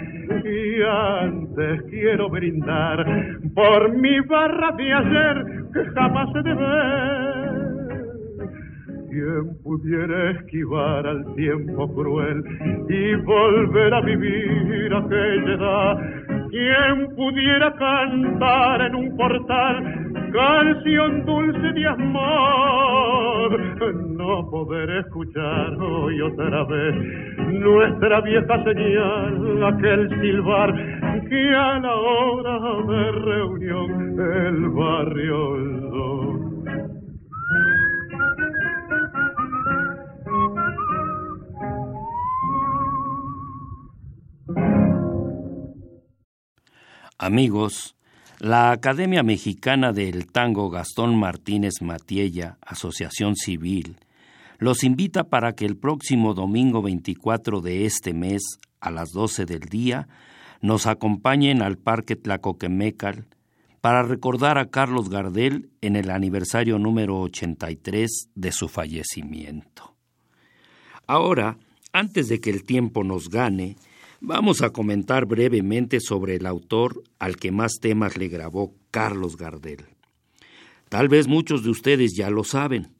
Y 0.44 0.83
antes 0.83 1.83
quiero 1.90 2.31
brindar 2.31 3.05
por 3.55 3.92
mi 3.92 4.20
barra 4.20 4.72
de 4.72 4.92
ayer 4.92 5.44
que 5.72 5.85
jamás 5.94 6.33
se 6.33 6.42
debe 6.42 7.65
¿Quién 9.16 9.57
pudiera 9.64 10.33
esquivar 10.33 11.07
al 11.07 11.35
tiempo 11.37 11.88
cruel 11.94 12.44
y 12.87 13.14
volver 13.22 13.94
a 13.94 14.02
vivir 14.02 14.92
aquella 14.92 15.55
edad? 15.55 15.96
¿Quién 16.50 17.16
pudiera 17.16 17.72
cantar 17.76 18.83
en 18.83 18.94
un 18.94 19.16
portal 19.16 19.83
canción 20.35 21.24
dulce 21.24 21.72
de 21.72 21.87
amor? 21.87 23.59
No 24.18 24.50
poder 24.50 24.90
escuchar 24.98 25.72
hoy 25.81 26.20
otra 26.20 26.64
vez 26.64 26.94
nuestra 27.38 28.20
vieja 28.20 28.64
señal, 28.64 29.64
aquel 29.64 30.11
silbar 30.20 30.74
que 31.26 31.55
a 31.57 31.79
la 31.79 31.94
hora 31.94 32.59
de 32.87 33.12
reunión 33.12 34.20
el 34.20 34.68
barrio 34.68 35.76
Amigos, 47.18 47.96
la 48.40 48.72
Academia 48.72 49.22
Mexicana 49.22 49.92
del 49.94 50.26
Tango 50.26 50.68
Gastón 50.68 51.18
Martínez 51.18 51.81
Matiella, 51.81 52.59
Asociación 52.61 53.37
Civil, 53.37 53.96
los 54.59 54.85
invita 54.85 55.24
para 55.24 55.55
que 55.55 55.64
el 55.64 55.79
próximo 55.79 56.35
domingo 56.35 56.83
24 56.83 57.62
de 57.62 57.87
este 57.87 58.12
mes, 58.12 58.42
a 58.81 58.90
las 58.90 59.12
12 59.12 59.46
del 59.46 59.61
día, 59.61 60.09
nos 60.61 60.87
acompañen 60.87 61.62
al 61.62 61.79
Parque 61.79 62.16
Tlacoquemecal 62.16 63.26
para 63.81 64.02
recordar 64.02 64.59
a 64.59 64.68
Carlos 64.68 65.09
Gardel 65.09 65.70
en 65.81 65.96
el 65.96 66.11
aniversario 66.11 66.79
número 66.79 67.18
83 67.20 68.29
de 68.35 68.52
su 68.52 68.68
fallecimiento. 68.68 69.94
Ahora, 71.07 71.57
antes 71.94 72.29
de 72.29 72.42
que 72.42 72.50
el 72.50 72.64
tiempo 72.64 73.05
nos 73.05 73.31
gane, 73.31 73.76
Vamos 74.20 74.62
a 74.62 74.70
comentar 74.70 75.26
brevemente 75.26 76.00
sobre 76.00 76.37
el 76.37 76.46
autor 76.46 77.02
al 77.18 77.37
que 77.37 77.52
más 77.52 77.74
temas 77.81 78.16
le 78.16 78.29
grabó 78.29 78.74
Carlos 78.90 79.37
Gardel. 79.37 79.85
Tal 80.88 81.09
vez 81.09 81.29
muchos 81.29 81.62
de 81.62 81.70
ustedes 81.70 82.14
ya 82.16 82.31
lo 82.31 82.42
saben, 82.42 82.94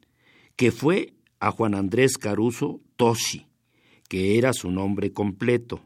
que 0.55 0.71
fue 0.71 1.13
a 1.39 1.51
Juan 1.51 1.73
Andrés 1.73 2.17
Caruso 2.17 2.81
Toshi, 2.97 3.47
que 4.09 4.37
era 4.37 4.53
su 4.53 4.69
nombre 4.69 5.11
completo. 5.11 5.81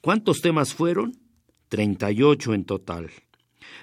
¿Cuántos 0.00 0.40
temas 0.40 0.72
fueron? 0.72 1.16
38 1.68 2.54
en 2.54 2.64
total. 2.64 3.10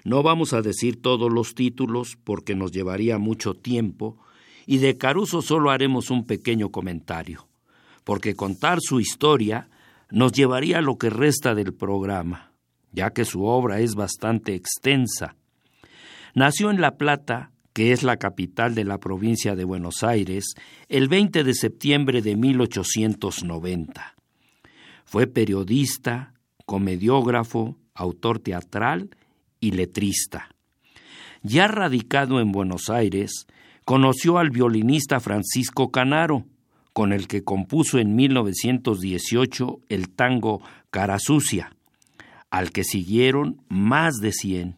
No 0.06 0.24
vamos 0.24 0.54
a 0.54 0.62
decir 0.62 1.02
todos 1.02 1.32
los 1.32 1.54
títulos 1.54 2.18
porque 2.24 2.56
nos 2.56 2.72
llevaría 2.72 3.18
mucho 3.18 3.56
tiempo 3.56 4.18
y 4.66 4.78
de 4.78 4.98
Caruso 4.98 5.42
solo 5.42 5.70
haremos 5.70 6.12
un 6.12 6.26
pequeño 6.26 6.70
comentario, 6.70 7.48
porque 8.04 8.36
contar 8.36 8.80
su 8.82 9.00
historia 9.00 9.70
nos 10.12 10.32
llevaría 10.32 10.82
lo 10.82 10.98
que 10.98 11.10
resta 11.10 11.56
del 11.56 11.74
programa, 11.74 12.52
ya 12.92 13.12
que 13.12 13.26
su 13.26 13.44
obra 13.46 13.80
es 13.80 13.96
bastante 13.96 14.54
extensa. 14.54 15.36
Nació 16.34 16.70
en 16.70 16.82
La 16.82 16.98
Plata, 16.98 17.52
que 17.74 17.92
es 17.92 18.04
la 18.04 18.18
capital 18.18 18.76
de 18.76 18.84
la 18.84 18.98
provincia 18.98 19.56
de 19.56 19.64
Buenos 19.64 20.04
Aires, 20.04 20.56
el 20.90 21.08
20 21.08 21.44
de 21.44 21.54
septiembre 21.54 22.22
de 22.22 22.36
1890. 22.36 24.16
Fue 25.06 25.28
periodista, 25.28 26.34
comediógrafo, 26.66 27.78
autor 27.94 28.40
teatral 28.40 29.10
y 29.60 29.72
letrista. 29.72 30.50
Ya 31.44 31.68
radicado 31.68 32.40
en 32.40 32.52
Buenos 32.52 32.90
Aires, 32.90 33.48
conoció 33.86 34.38
al 34.38 34.52
violinista 34.52 35.20
Francisco 35.20 35.92
Canaro, 35.92 36.46
con 36.94 37.14
el 37.14 37.28
que 37.28 37.44
compuso 37.44 38.00
en 38.00 38.16
1918 38.16 39.80
el 39.90 40.10
tango 40.10 40.62
Cara 40.90 41.20
Sucia, 41.20 41.76
al 42.50 42.72
que 42.72 42.84
siguieron 42.84 43.62
más 43.70 44.16
de 44.16 44.34
cien. 44.34 44.76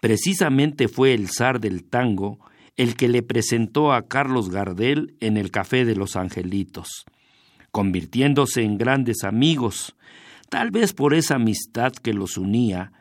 Precisamente 0.00 0.88
fue 0.88 1.12
el 1.12 1.28
zar 1.28 1.60
del 1.60 1.84
tango 1.84 2.38
el 2.76 2.96
que 2.96 3.08
le 3.08 3.22
presentó 3.22 3.92
a 3.92 4.08
Carlos 4.08 4.48
Gardel 4.48 5.14
en 5.20 5.36
el 5.36 5.50
Café 5.50 5.84
de 5.84 5.94
los 5.94 6.16
Angelitos, 6.16 7.04
convirtiéndose 7.70 8.62
en 8.62 8.78
grandes 8.78 9.22
amigos. 9.24 9.94
Tal 10.48 10.70
vez 10.70 10.94
por 10.94 11.12
esa 11.12 11.34
amistad 11.34 11.92
que 11.92 12.14
los 12.14 12.38
unía, 12.38 12.92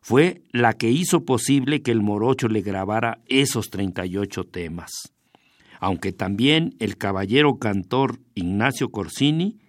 fue 0.00 0.42
la 0.52 0.74
que 0.74 0.88
hizo 0.88 1.24
posible 1.24 1.82
que 1.82 1.90
el 1.90 2.00
morocho 2.00 2.46
le 2.46 2.60
grabara 2.60 3.18
esos 3.26 3.70
38 3.70 4.44
temas. 4.44 5.15
Aunque 5.86 6.10
también 6.10 6.74
el 6.80 6.98
caballero 6.98 7.60
cantor 7.60 8.18
Ignacio 8.34 8.90
Corsini 8.90 9.60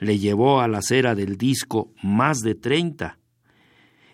le 0.00 0.18
llevó 0.18 0.60
a 0.60 0.66
la 0.66 0.82
cera 0.82 1.14
del 1.14 1.36
disco 1.36 1.92
más 2.02 2.40
de 2.40 2.56
30. 2.56 3.20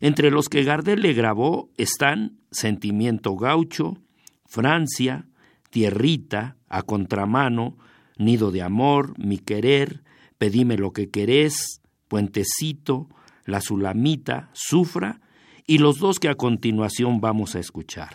Entre 0.03 0.31
los 0.31 0.51
que 0.51 0.65
Gardel 0.65 1.01
le 1.01 1.15
grabó 1.15 1.71
están 1.79 2.37
Sentimiento 2.51 3.37
Gaucho, 3.37 3.97
Francia, 4.45 5.29
Tierrita, 5.71 6.59
A 6.69 6.83
Contramano, 6.83 7.79
Nido 8.19 8.51
de 8.51 8.61
Amor, 8.61 9.15
Mi 9.19 9.39
Querer, 9.39 10.03
Pedime 10.37 10.77
lo 10.77 10.93
que 10.93 11.09
querés, 11.09 11.81
Puentecito, 12.09 13.09
La 13.47 13.63
Sulamita, 13.63 14.51
Sufra 14.53 15.23
y 15.67 15.79
los 15.79 16.01
dos 16.01 16.21
que 16.21 16.29
a 16.29 16.35
continuación 16.35 17.23
vamos 17.23 17.57
a 17.57 17.61
escuchar. 17.61 18.15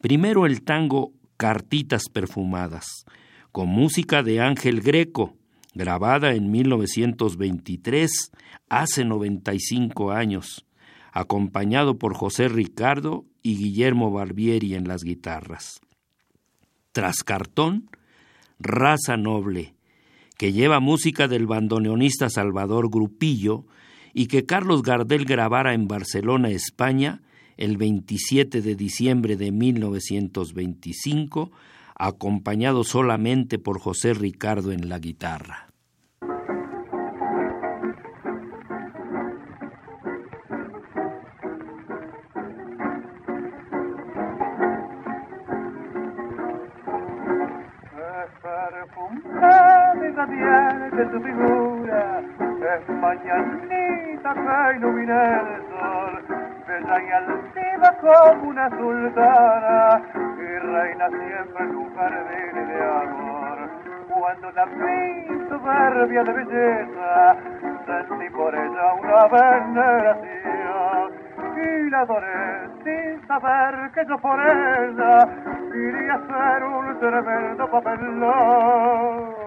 Primero 0.00 0.46
el 0.46 0.62
tango 0.62 1.12
Cartitas 1.38 2.08
Perfumadas, 2.12 3.06
con 3.52 3.68
música 3.68 4.24
de 4.24 4.40
Ángel 4.40 4.80
Greco, 4.80 5.36
grabada 5.72 6.34
en 6.34 6.50
1923, 6.50 8.32
hace 8.68 9.04
95 9.04 10.10
años, 10.10 10.66
acompañado 11.12 11.96
por 11.96 12.14
José 12.14 12.48
Ricardo 12.48 13.24
y 13.40 13.56
Guillermo 13.56 14.10
Barbieri 14.10 14.74
en 14.74 14.88
las 14.88 15.04
guitarras. 15.04 15.80
Tras 16.90 17.22
cartón, 17.22 17.88
Raza 18.58 19.16
Noble, 19.16 19.76
que 20.38 20.52
lleva 20.52 20.80
música 20.80 21.28
del 21.28 21.46
bandoneonista 21.46 22.30
Salvador 22.30 22.90
Grupillo 22.90 23.64
y 24.12 24.26
que 24.26 24.44
Carlos 24.44 24.82
Gardel 24.82 25.24
grabara 25.24 25.72
en 25.72 25.86
Barcelona, 25.86 26.48
España, 26.48 27.22
el 27.58 27.76
27 27.76 28.62
de 28.62 28.74
diciembre 28.74 29.36
de 29.36 29.52
1925, 29.52 31.50
acompañado 31.94 32.84
solamente 32.84 33.58
por 33.58 33.78
José 33.78 34.14
Ricardo 34.14 34.72
en 34.72 34.88
la 34.88 34.98
guitarra. 34.98 35.68
de 50.98 51.06
tu 51.06 51.20
figura 51.20 52.20
es 52.20 52.88
mañanita 52.88 54.34
que 54.34 54.76
ilumina 54.76 55.40
el 55.40 55.62
sol, 55.70 56.24
bella 56.66 57.02
y 57.02 57.10
altiva 57.12 57.37
como 58.08 58.48
una 58.48 58.70
sultana 58.70 60.00
y 60.14 60.58
reina 60.58 61.08
siempre 61.08 61.64
en 61.64 61.76
un 61.76 61.94
jardín 61.94 62.68
de 62.68 62.82
amor. 62.82 63.58
Cuando 64.08 64.50
la 64.52 64.64
vi 64.64 65.26
soberbia 65.48 66.24
de 66.24 66.32
belleza, 66.32 67.36
sentí 67.86 68.30
por 68.30 68.54
ella 68.54 68.94
una 68.94 69.26
veneración 69.28 71.12
y 71.56 71.90
la 71.90 72.00
adoré 72.00 72.68
sin 72.84 73.26
saber 73.26 73.90
que 73.92 74.06
yo 74.06 74.18
por 74.18 74.40
ella 74.40 75.28
iría 75.74 76.18
ser 76.28 76.64
un 76.64 76.98
tremendo 76.98 77.70
papelón 77.70 79.38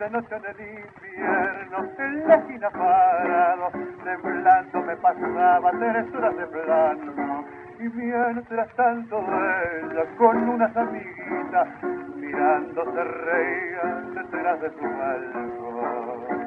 de 0.00 0.08
noche 0.08 0.34
en 0.34 0.44
el 0.46 0.60
invierno, 0.60 1.90
en 1.98 2.26
la 2.26 2.34
esquina 2.36 2.70
parado, 2.70 3.70
temblando 4.02 4.82
me 4.82 4.96
pasaba 4.96 5.70
tres 5.72 6.14
horas 6.14 6.36
de 6.38 6.46
plano. 6.46 7.44
Y 7.78 7.82
mientras 7.82 8.74
tanto 8.76 9.18
ella 9.18 10.04
con 10.16 10.48
unas 10.48 10.74
amiguitas, 10.74 11.68
mirando 12.16 12.94
se 12.94 13.04
reían 13.04 14.14
detrás 14.14 14.60
de 14.62 14.70
su 14.70 14.84
balcón. 14.84 16.39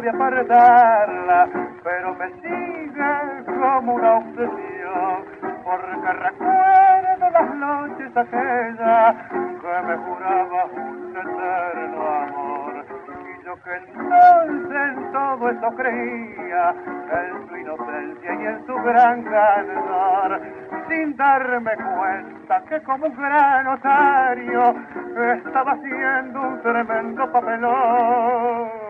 De 0.00 0.08
apartarla, 0.10 1.48
pero 1.84 2.14
me 2.14 2.28
sigue 2.40 3.44
como 3.60 3.94
una 3.94 4.14
obsesión, 4.14 5.24
porque 5.62 6.12
recuerdo 6.12 7.30
las 7.30 7.54
noches 7.54 8.16
aquellas 8.16 9.16
que 9.30 9.82
me 9.86 9.96
juraba 9.96 10.64
un 10.64 11.16
eterno 11.16 12.08
amor. 12.08 12.84
Y 13.40 13.44
yo 13.44 13.54
que 13.62 13.76
entonces 13.76 14.96
en 14.96 15.12
todo 15.12 15.48
eso 15.48 15.76
creía, 15.76 16.74
en 17.12 17.48
su 17.48 17.56
inocencia 17.56 18.34
y 18.34 18.46
en 18.46 18.66
su 18.66 18.74
gran 18.74 19.22
candor, 19.22 20.40
sin 20.88 21.16
darme 21.16 21.76
cuenta 21.76 22.62
que 22.68 22.82
como 22.82 23.06
un 23.06 23.16
gran 23.16 23.66
otario 23.68 24.74
estaba 25.36 25.72
haciendo 25.72 26.40
un 26.40 26.62
tremendo 26.62 27.30
papelón. 27.30 28.84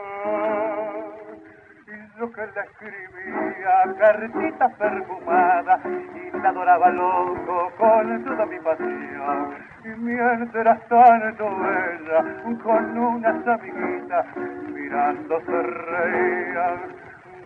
Yo 2.16 2.30
que 2.30 2.46
le 2.46 2.60
escribía 2.60 3.94
cartitas 3.98 4.72
perfumadas 4.74 5.80
y 5.84 6.30
la 6.38 6.48
adoraba 6.50 6.90
loco 6.90 7.72
con 7.76 8.24
toda 8.24 8.46
mi 8.46 8.58
pasión. 8.60 9.54
Y 9.84 9.88
mientras 9.98 10.88
tanto 10.88 11.44
ella 11.44 12.22
con 12.62 12.98
unas 12.98 13.46
amiguitas 13.48 14.26
mirando 14.72 15.40
se 15.40 15.62
reían 15.62 16.80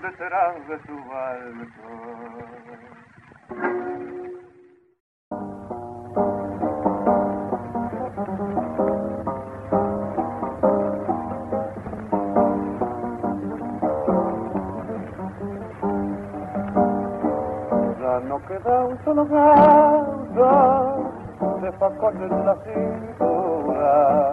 detrás 0.02 0.68
de 0.68 0.78
su 0.86 1.04
balcón. 1.04 2.58
Queda 18.48 18.84
un 18.86 18.98
solo 19.04 19.26
gato 19.26 20.98
de 21.60 21.72
facones 21.72 22.32
en 22.32 22.46
la 22.46 22.56
cintura, 22.64 24.32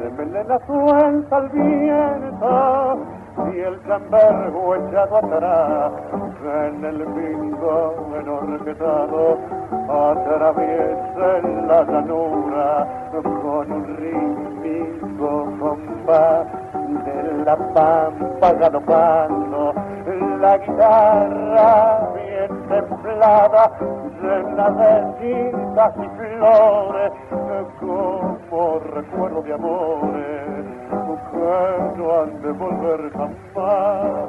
de 0.00 0.10
melena 0.10 0.58
suelta 0.66 1.36
al 1.36 1.48
viento 1.50 2.98
y 3.52 3.60
el 3.60 3.86
chambergo 3.86 4.76
echado 4.76 5.16
atrás. 5.18 5.92
En 6.40 6.84
el 6.84 7.04
bingo 7.04 7.94
enorquetado 8.18 9.38
atraviesa 9.88 11.38
en 11.42 11.68
la 11.68 11.84
llanura 11.84 12.86
con 13.12 13.72
un 13.72 13.96
rítmico 13.96 15.52
compás 15.60 16.46
de 17.04 17.44
la 17.44 17.56
pampa 17.74 18.52
galopando. 18.54 19.74
La 20.40 20.56
guitarra 20.56 22.07
templada, 22.68 23.72
llena 24.22 24.70
de 24.70 24.92
tintas 25.20 25.94
y 25.96 26.08
flores, 26.16 27.12
como 27.80 28.78
recuerdo 28.80 29.42
de 29.42 29.52
amores 29.54 30.48
que 31.30 31.96
no 31.96 32.20
han 32.20 32.42
de 32.42 32.52
volver 32.52 33.12
jamás. 33.12 34.28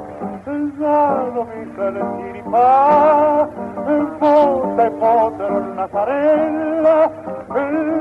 Ya 0.80 1.30
lo 1.34 1.44
vi 1.44 1.60
el 1.60 1.96
chiripá, 2.16 3.48
en 3.86 4.06
pote 4.18 5.46
en 5.46 5.76
nazarela, 5.76 7.10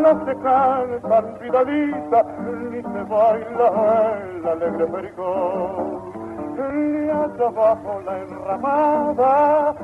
no 0.01 0.25
se 0.25 0.33
cantan 0.41 1.25
vidalita, 1.41 2.25
ni 2.71 2.81
se 2.81 3.03
baila 3.03 3.67
el 4.23 4.47
alegre 4.47 4.85
pericón 4.87 5.98
hasta 6.59 7.49
bajo 7.49 8.01
la 8.05 8.19
enramada, 8.19 9.75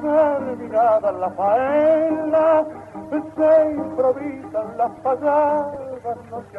terminada 0.00 1.12
la 1.12 1.30
faena, 1.30 2.64
se 3.36 3.72
improvisan 3.72 4.76
las 4.78 4.90
payadas, 5.02 5.74
a 6.04 6.14
noche 6.30 6.58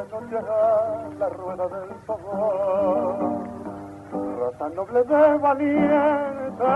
la 1.20 1.30
rueda 1.30 1.68
del 1.68 1.96
fogón. 2.06 3.73
Rosa 4.44 4.68
noble 4.76 5.04
de 5.04 5.38
valiente, 5.38 6.74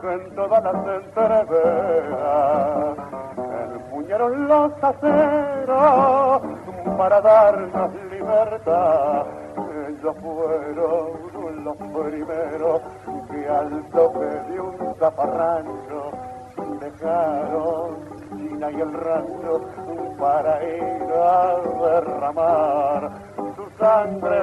que 0.00 0.12
en 0.12 0.34
todas 0.36 0.62
las 0.62 0.86
entreveras 1.02 2.96
empuñaron 3.74 4.46
los 4.46 4.72
aceros 4.80 6.42
para 6.96 7.20
darnos 7.22 7.90
libertad. 8.12 9.26
Ellos 9.88 10.16
fueron 10.22 11.64
los 11.64 11.76
primeros 11.76 12.82
que 13.32 13.48
al 13.48 13.84
toque 13.90 14.20
de 14.20 14.60
un 14.60 14.94
zafarrancho 15.00 16.12
dejaron 16.78 18.19
Y 18.50 18.80
el 18.80 18.92
rancho 18.92 19.60
para 20.18 20.62
ir 20.64 21.12
a 21.14 21.56
derramar. 21.82 23.10
Su 23.56 23.66
sangre 23.78 24.38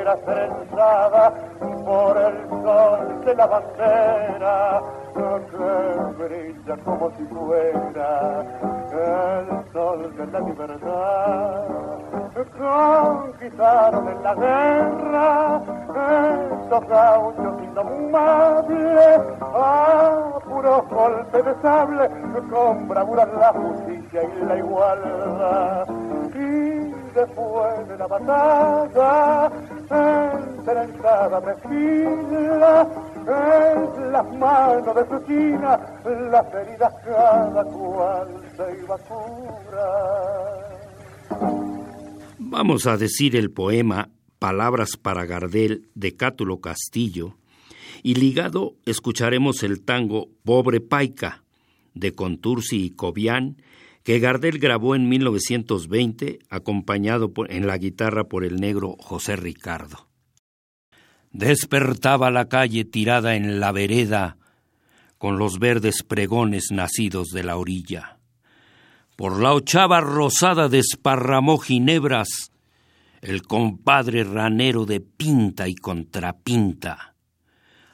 era 0.00 0.16
trenzada 0.16 1.32
por 1.84 2.16
el 2.16 2.48
sol 2.48 3.24
de 3.24 3.34
la 3.34 3.46
bandera 3.46 4.82
que 5.14 6.22
brilla 6.22 6.76
como 6.84 7.10
si 7.16 7.24
fuera 7.24 8.44
el 8.92 9.72
sol 9.72 10.14
de 10.16 10.26
la 10.26 10.40
libertad. 10.40 11.64
Conquistaron 12.58 14.08
en 14.08 14.22
la 14.22 14.34
guerra 14.34 15.62
estos 16.68 16.88
gauchos 16.88 17.62
indomables 17.62 19.20
a 19.40 20.38
puros 20.44 20.88
golpes 20.88 21.44
de 21.44 21.54
sable 21.62 22.10
con 22.50 22.88
bravura 22.88 23.26
la 23.26 23.52
justicia 23.52 24.22
y 24.22 24.44
la 24.44 24.56
igualdad. 24.56 25.88
Y 26.34 26.94
después 27.14 27.88
de 27.88 27.98
la 27.98 28.06
batalla, 28.06 29.50
entrenzada 29.90 31.40
mezquina, 31.40 32.86
en 33.28 34.12
las 34.12 34.36
manos 34.36 34.94
de 34.94 35.06
su 35.08 35.26
china, 35.26 35.78
las 36.30 36.54
heridas 36.54 36.94
cada 37.04 37.64
cual 37.64 38.28
se 38.56 38.82
iba 38.82 38.94
a 38.94 38.98
Vamos 42.38 42.86
a 42.86 42.96
decir 42.96 43.36
el 43.36 43.50
poema 43.50 44.08
Palabras 44.38 44.96
para 44.96 45.26
Gardel 45.26 45.88
de 45.94 46.16
Cátulo 46.16 46.60
Castillo, 46.60 47.36
y 48.02 48.14
ligado 48.14 48.76
escucharemos 48.86 49.62
el 49.62 49.82
tango 49.82 50.28
Pobre 50.44 50.80
Paica 50.80 51.42
de 51.94 52.12
Contursi 52.12 52.84
y 52.84 52.90
Cobian, 52.90 53.60
que 54.04 54.20
Gardel 54.20 54.58
grabó 54.58 54.94
en 54.94 55.08
1920, 55.08 56.38
acompañado 56.48 57.32
en 57.48 57.66
la 57.66 57.76
guitarra 57.76 58.24
por 58.24 58.44
el 58.44 58.56
negro 58.56 58.96
José 58.98 59.36
Ricardo. 59.36 60.07
Despertaba 61.38 62.32
la 62.32 62.48
calle 62.48 62.84
tirada 62.84 63.36
en 63.36 63.60
la 63.60 63.70
vereda, 63.70 64.38
con 65.18 65.38
los 65.38 65.60
verdes 65.60 66.02
pregones 66.02 66.72
nacidos 66.72 67.28
de 67.28 67.44
la 67.44 67.56
orilla. 67.56 68.18
Por 69.14 69.40
la 69.40 69.54
ochava 69.54 70.00
rosada 70.00 70.68
desparramó 70.68 71.58
ginebras 71.58 72.50
el 73.20 73.42
compadre 73.42 74.24
ranero 74.24 74.84
de 74.84 74.98
pinta 74.98 75.68
y 75.68 75.76
contrapinta. 75.76 77.14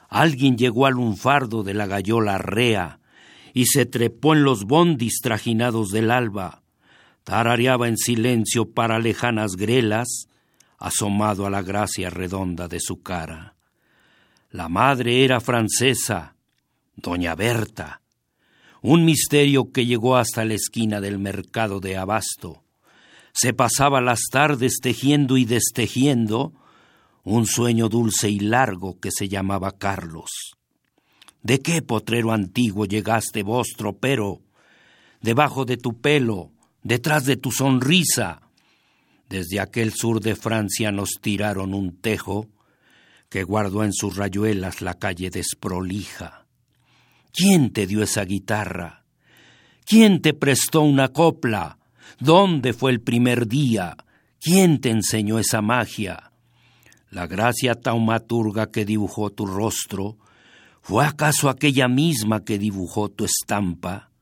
Alguien 0.09 0.57
llegó 0.57 0.86
al 0.86 0.95
lunfardo 0.95 1.62
de 1.62 1.74
la 1.74 1.86
gallola 1.86 2.38
rea, 2.38 2.99
y 3.53 3.66
se 3.66 3.84
trepó 3.84 4.32
en 4.32 4.42
los 4.42 4.64
bondis 4.64 5.20
trajinados 5.22 5.90
del 5.90 6.11
alba, 6.11 6.62
tarareaba 7.24 7.88
en 7.88 7.99
silencio 7.99 8.72
para 8.72 8.99
lejanas 8.99 9.57
grelas, 9.57 10.28
asomado 10.79 11.47
a 11.47 11.51
la 11.51 11.62
gracia 11.62 12.11
redonda 12.11 12.68
de 12.68 12.81
su 12.81 13.03
cara. 13.03 13.55
La 14.51 14.68
madre 14.68 15.25
era 15.25 15.41
francesa, 15.41 16.37
doña 16.97 17.35
Berta, 17.35 18.01
un 18.83 19.05
misterio 19.05 19.72
que 19.72 19.87
llegó 19.87 20.16
hasta 20.16 20.45
la 20.45 20.55
esquina 20.55 21.01
del 21.01 21.18
mercado 21.18 21.81
de 21.81 21.97
Abasto. 21.97 22.62
Se 23.33 23.53
pasaba 23.53 24.01
las 24.01 24.20
tardes 24.31 24.79
tejiendo 24.81 25.37
y 25.37 25.45
destejiendo 25.45 26.53
un 27.25 27.47
sueño 27.47 27.89
dulce 27.89 28.31
y 28.31 28.39
largo 28.39 29.01
que 29.01 29.11
se 29.11 29.29
llamaba 29.29 29.72
Carlos. 29.72 30.31
¿De 31.43 31.61
qué 31.61 31.83
potrero 31.83 32.33
antiguo 32.33 32.87
llegaste 32.87 33.43
vos, 33.43 33.68
tropero? 33.77 34.41
Debajo 35.20 35.64
de 35.64 35.77
tu 35.77 36.01
pelo, 36.01 36.53
detrás 36.83 37.25
de 37.25 37.37
tu 37.37 37.51
sonrisa. 37.51 38.43
Desde 39.35 39.59
aquel 39.59 39.93
sur 39.93 40.20
de 40.20 40.37
Francia 40.37 40.93
nos 40.93 41.18
tiraron 41.20 41.74
un 41.74 42.01
tejo 42.01 42.47
que 43.28 43.43
guardó 43.43 43.82
en 43.82 43.93
sus 43.93 44.14
rayuelas 44.14 44.80
la 44.80 44.95
calle 44.95 45.28
desprolija. 45.28 46.47
¿Quién 47.32 47.72
te 47.72 47.89
dio 47.89 48.05
esa 48.05 48.24
guitarra? 48.24 49.03
¿Quién 49.85 50.22
te 50.22 50.35
prestó 50.35 50.82
una 50.82 51.09
copla? 51.09 51.78
¿Dónde 52.20 52.74
fue 52.74 52.93
el 52.93 53.01
primer 53.01 53.49
día? 53.49 53.97
¿Quién 54.41 54.80
te 54.80 54.91
enseñó 54.91 55.41
esa 55.41 55.61
magia? 55.61 56.30
La 57.11 57.26
gracia 57.26 57.74
taumaturga 57.74 58.70
que 58.70 58.85
dibujó 58.85 59.30
tu 59.30 59.47
rostro 59.47 60.16
¿Fue 60.80 61.05
acaso 61.05 61.49
aquella 61.49 61.89
misma 61.89 62.45
que 62.45 62.57
dibujó 62.57 63.09
tu 63.09 63.24
estampa? 63.24 64.12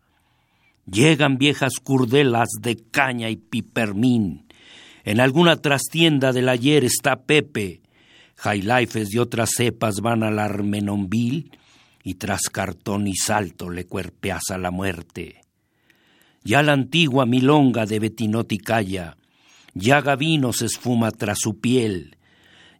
Llegan 0.90 1.36
viejas 1.36 1.74
curdelas 1.82 2.48
de 2.62 2.76
caña 2.76 3.28
y 3.28 3.36
pipermín. 3.36 4.46
En 5.05 5.20
alguna 5.20 5.57
trastienda 5.57 6.32
del 6.32 6.48
ayer 6.48 6.84
está 6.84 7.16
Pepe. 7.16 7.80
Highlifes 8.44 9.09
de 9.11 9.20
otras 9.20 9.50
cepas 9.57 9.96
van 10.00 10.22
al 10.22 10.38
Armenonville 10.38 11.50
y 12.05 12.14
tras 12.14 12.42
cartón 12.50 13.07
y 13.07 13.14
salto 13.14 13.70
le 13.70 13.86
cuerpeas 13.86 14.50
a 14.50 14.59
la 14.59 14.70
muerte. 14.70 15.42
Ya 16.44 16.62
la 16.62 16.72
antigua 16.72 17.24
milonga 17.24 17.86
de 17.86 18.00
Betinoticaya, 18.00 19.16
ya 19.74 20.00
Gavino 20.00 20.53
se 20.53 20.66
esfuma 20.66 21.12
tras 21.12 21.38
su 21.38 21.61
piel, 21.61 22.16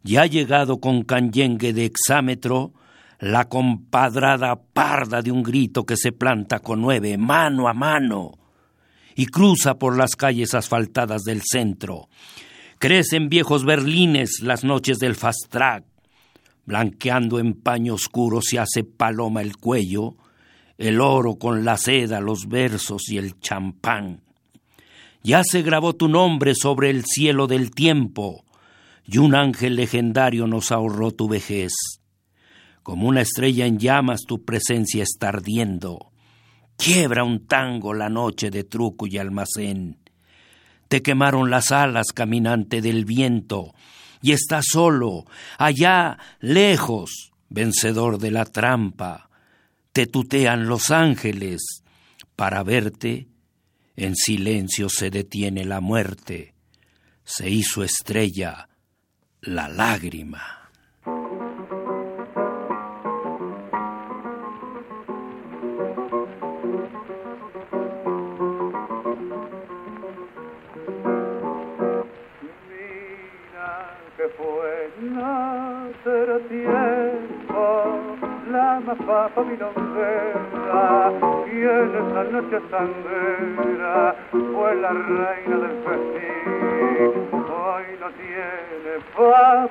ya 0.03 0.23
ha 0.23 0.27
llegado 0.27 0.79
con 0.81 1.03
canyengue 1.03 1.71
de 1.71 1.85
exámetro 1.85 2.73
la 3.19 3.47
compadrada 3.47 4.61
parda 4.73 5.21
de 5.21 5.31
un 5.31 5.43
grito 5.43 5.85
que 5.85 5.95
se 5.95 6.11
planta 6.11 6.59
con 6.59 6.81
nueve, 6.81 7.17
mano 7.17 7.69
a 7.69 7.73
mano, 7.73 8.33
y 9.15 9.27
cruza 9.27 9.75
por 9.75 9.97
las 9.97 10.15
calles 10.15 10.53
asfaltadas 10.53 11.23
del 11.23 11.41
centro. 11.43 12.09
Crecen 12.79 13.29
viejos 13.29 13.65
berlines 13.65 14.41
las 14.41 14.63
noches 14.63 14.99
del 14.99 15.15
fast 15.15 15.47
track, 15.49 15.85
blanqueando 16.65 17.39
en 17.39 17.53
paño 17.53 17.93
oscuro 17.93 18.41
se 18.41 18.59
hace 18.59 18.83
paloma 18.83 19.41
el 19.41 19.57
cuello, 19.57 20.15
el 20.77 21.01
oro 21.01 21.35
con 21.35 21.63
la 21.63 21.77
seda, 21.77 22.19
los 22.19 22.47
versos 22.47 23.09
y 23.09 23.17
el 23.17 23.39
champán. 23.39 24.21
Ya 25.23 25.43
se 25.43 25.61
grabó 25.61 25.93
tu 25.93 26.09
nombre 26.09 26.53
sobre 26.55 26.89
el 26.89 27.05
cielo 27.05 27.47
del 27.47 27.71
tiempo, 27.71 28.43
y 29.05 29.17
un 29.17 29.35
ángel 29.35 29.75
legendario 29.75 30.47
nos 30.47 30.71
ahorró 30.71 31.11
tu 31.11 31.27
vejez. 31.27 31.71
Como 32.83 33.07
una 33.07 33.21
estrella 33.21 33.65
en 33.65 33.79
llamas 33.79 34.21
tu 34.27 34.43
presencia 34.43 35.03
está 35.03 35.29
ardiendo. 35.29 36.12
Quiebra 36.77 37.23
un 37.23 37.47
tango 37.47 37.93
la 37.93 38.09
noche 38.09 38.49
de 38.49 38.63
truco 38.63 39.07
y 39.07 39.17
almacén. 39.17 39.99
Te 40.87 41.01
quemaron 41.01 41.49
las 41.49 41.71
alas, 41.71 42.07
caminante 42.13 42.81
del 42.81 43.05
viento, 43.05 43.73
y 44.21 44.31
estás 44.31 44.65
solo, 44.71 45.25
allá, 45.57 46.17
lejos, 46.39 47.31
vencedor 47.49 48.19
de 48.19 48.31
la 48.31 48.45
trampa. 48.45 49.29
Te 49.91 50.07
tutean 50.07 50.67
los 50.67 50.91
ángeles. 50.91 51.83
Para 52.35 52.63
verte, 52.63 53.27
en 53.95 54.15
silencio 54.15 54.89
se 54.89 55.09
detiene 55.09 55.65
la 55.65 55.81
muerte. 55.81 56.55
Se 57.23 57.49
hizo 57.49 57.83
estrella 57.83 58.69
la 59.41 59.67
lágrima. 59.67 60.62
Papa 78.95 79.41
milonguera 79.43 81.11
y 81.47 81.61
en 81.61 81.95
esa 81.95 82.23
noche 82.25 82.59
sanguera 82.69 84.15
fue 84.31 84.75
la 84.75 84.91
reina 84.91 85.57
del 85.57 85.77
festín. 85.83 87.13
Hoy 87.33 87.85
no 87.99 88.09
tiene 88.11 88.93
pa' 89.15 89.69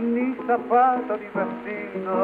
ni 0.00 0.34
zapato 0.46 1.16
ni 1.16 1.26
vestido, 1.26 2.16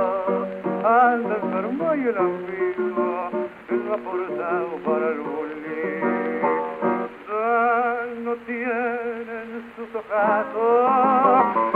anda 0.85 1.37
enfermo 1.43 1.95
y 1.95 2.03
el 2.03 2.19
amigo 2.19 3.31
no 3.71 3.95
ha 3.95 3.99
portado 3.99 4.77
para 4.85 5.09
el 5.09 5.21
bullying. 5.21 6.41
Ya 7.29 8.07
no 8.25 8.35
tienen 8.47 9.73
sus 9.77 9.95
ojazos 9.95 11.68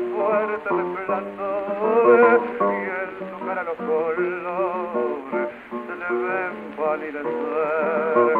fuerte 0.00 0.68
resplandor 0.68 2.40
y 2.60 2.62
en 2.62 3.10
su 3.18 3.46
cara 3.46 3.62
los 3.64 3.76
colores 3.76 5.48
se 5.70 5.94
le 5.96 6.08
ven 6.22 6.54
palidecer. 6.76 8.36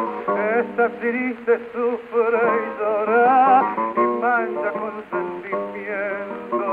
Esta 0.59 0.85
triste 1.01 1.53
sufre 1.73 2.39
y 2.39 2.81
llora 2.81 3.27
y 3.97 4.01
mancha 4.21 4.71
con 4.73 4.95
sentimiento 5.11 6.69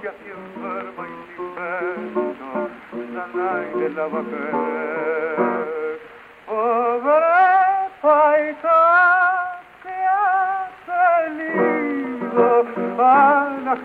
que 0.00 0.08
así 0.08 0.28
enfermo 0.30 1.00
y 1.04 1.08
sin 1.36 1.46
pecho 1.54 2.50
ya 3.14 3.24
nadie 3.34 3.88
la 3.90 4.06
va. 4.06 5.61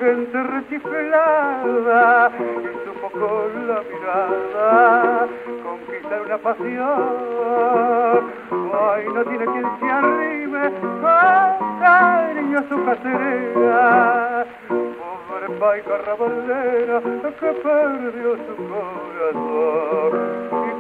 A 0.08 0.12
la 0.12 0.16
gente 0.16 0.44
rechiflada 0.44 2.32
y 2.40 2.42
supo 2.86 3.08
con 3.12 3.68
la 3.68 3.80
mirada 3.82 5.28
conquistar 5.64 6.22
una 6.22 6.38
pasión. 6.38 8.22
Ay, 8.80 9.04
no 9.14 9.22
tiene 9.26 9.46
quien 9.46 9.66
se 9.80 9.86
arrime 9.90 10.72
con 10.82 11.80
cariño 11.80 12.60
a 12.60 12.64
su 12.70 12.86
cacería. 12.86 14.46
Pobre 14.68 15.50
paisa 15.60 15.98
rabalera 16.06 16.98
que 17.40 17.52
perdió 17.64 18.30
su 18.48 18.54
corazón. 18.70 20.12
Y 20.68 20.72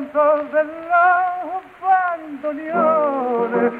cuántos 0.00 0.40
de 0.52 0.62
los 0.64 1.62
bandoneones 1.82 3.72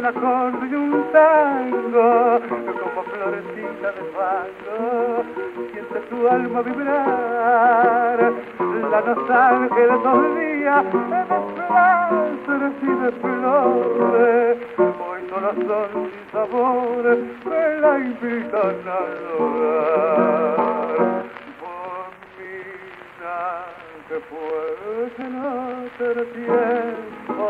la 0.00 0.12
corte 0.12 0.66
y 0.66 0.74
un 0.74 1.04
tango 1.12 2.40
como 2.80 3.02
florecita 3.04 3.92
de 3.92 4.02
fango 4.14 5.22
siente 5.72 6.00
tu 6.10 6.28
alma 6.28 6.62
vibrar. 6.62 8.32
La 8.90 9.00
nostalgia 9.00 9.76
de 9.76 9.86
dos 9.86 10.36
días 10.36 10.84
de 10.84 10.90
placeres 11.54 12.74
y 12.82 12.92
de 13.02 13.10
flores 13.12 14.56
hoy 14.78 15.20
solo 15.28 15.50
son 15.66 16.10
sin 16.10 16.24
sabores 16.32 17.18
que 17.42 17.62
la 17.80 17.92
invitan 17.98 18.76
a 18.86 18.88
lograr 19.38 20.54
que 21.44 21.50
fue 21.60 21.74
que 24.08 25.24
no 25.24 25.84
te 25.98 26.14
tiempo 26.34 27.48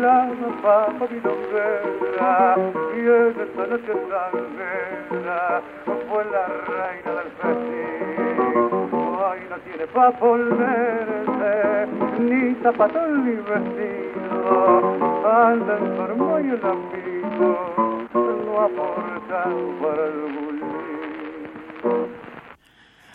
la 0.00 0.28
papa 0.62 1.06
milonguera 1.10 2.56
y 2.94 3.00
en 3.00 3.34
esta 3.40 3.66
noche 3.66 3.92
sanguera 4.10 5.62
fue 5.84 6.22
la 6.26 6.44
reina 6.68 7.10
del 7.18 7.30
festín. 7.40 8.74
Ay 9.24 9.40
no 9.48 9.56
tiene 9.60 9.86
pa' 9.86 10.10
volverse 10.20 11.54
ni 12.18 12.54
zapato 12.62 13.00
ni 13.08 13.36
vestido 13.36 15.26
anda 15.26 15.78
enfermo 15.78 16.40
y 16.40 16.48
el 16.50 16.64
amigo 16.64 17.50
no 18.12 18.60
aporta 18.60 19.44
para 19.80 20.06
el 20.06 20.20
bulín. 20.34 20.64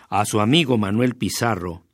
A 0.10 0.26
su 0.26 0.40
amigo 0.40 0.78
Manuel 0.78 1.16
Pizarro, 1.16 1.89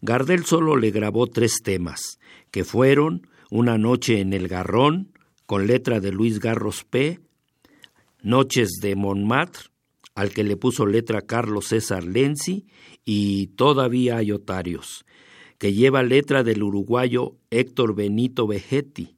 Gardel 0.00 0.44
solo 0.44 0.76
le 0.76 0.90
grabó 0.90 1.26
tres 1.26 1.60
temas, 1.62 2.18
que 2.50 2.64
fueron 2.64 3.26
Una 3.50 3.78
noche 3.78 4.20
en 4.20 4.32
el 4.32 4.46
Garrón, 4.46 5.12
con 5.46 5.66
letra 5.66 6.00
de 6.00 6.12
Luis 6.12 6.38
Garros 6.38 6.84
P., 6.84 7.20
Noches 8.20 8.78
de 8.82 8.94
Montmartre, 8.96 9.70
al 10.14 10.30
que 10.30 10.44
le 10.44 10.56
puso 10.56 10.86
letra 10.86 11.22
Carlos 11.22 11.68
César 11.68 12.04
Lenzi, 12.04 12.66
y 13.04 13.48
Todavía 13.48 14.18
hay 14.18 14.32
otarios, 14.32 15.06
que 15.56 15.72
lleva 15.72 16.02
letra 16.02 16.42
del 16.42 16.62
uruguayo 16.62 17.36
Héctor 17.50 17.94
Benito 17.94 18.46
Vegetti. 18.46 19.16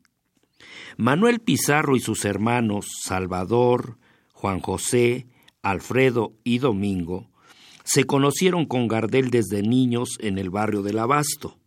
Manuel 0.96 1.40
Pizarro 1.40 1.96
y 1.96 2.00
sus 2.00 2.24
hermanos 2.24 2.86
Salvador, 3.02 3.96
Juan 4.32 4.60
José, 4.60 5.26
Alfredo 5.62 6.34
y 6.44 6.58
Domingo 6.58 7.29
se 7.92 8.04
conocieron 8.04 8.66
con 8.66 8.86
Gardel 8.86 9.30
desde 9.30 9.62
niños 9.62 10.10
en 10.20 10.38
el 10.38 10.48
barrio 10.48 10.82
del 10.82 11.00
Abasto. 11.00 11.58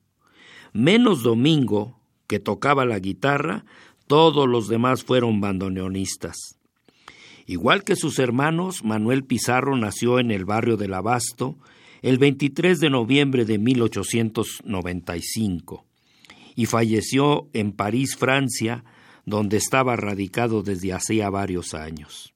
Menos 0.71 1.21
Domingo, 1.21 1.99
que 2.27 2.39
tocaba 2.39 2.85
la 2.85 2.97
guitarra, 2.99 3.65
todos 4.07 4.47
los 4.47 4.69
demás 4.69 5.03
fueron 5.03 5.41
bandoneonistas. 5.41 6.37
Igual 7.45 7.83
que 7.83 7.97
sus 7.97 8.19
hermanos, 8.19 8.85
Manuel 8.85 9.25
Pizarro 9.25 9.75
nació 9.75 10.17
en 10.17 10.31
el 10.31 10.45
barrio 10.45 10.77
del 10.77 10.93
Abasto 10.93 11.57
el 12.01 12.19
23 12.19 12.79
de 12.79 12.89
noviembre 12.89 13.43
de 13.43 13.57
1895 13.57 15.85
y 16.55 16.67
falleció 16.67 17.49
en 17.51 17.73
París, 17.73 18.15
Francia, 18.15 18.85
donde 19.25 19.57
estaba 19.57 19.97
radicado 19.97 20.63
desde 20.63 20.93
hacía 20.93 21.29
varios 21.29 21.73
años. 21.73 22.32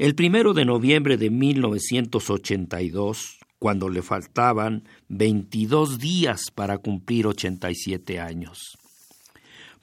El 0.00 0.14
primero 0.14 0.54
de 0.54 0.64
noviembre 0.64 1.18
de 1.18 1.28
1982, 1.28 3.38
cuando 3.58 3.90
le 3.90 4.00
faltaban 4.00 4.84
22 5.08 5.98
días 5.98 6.50
para 6.54 6.78
cumplir 6.78 7.26
87 7.26 8.18
años. 8.18 8.78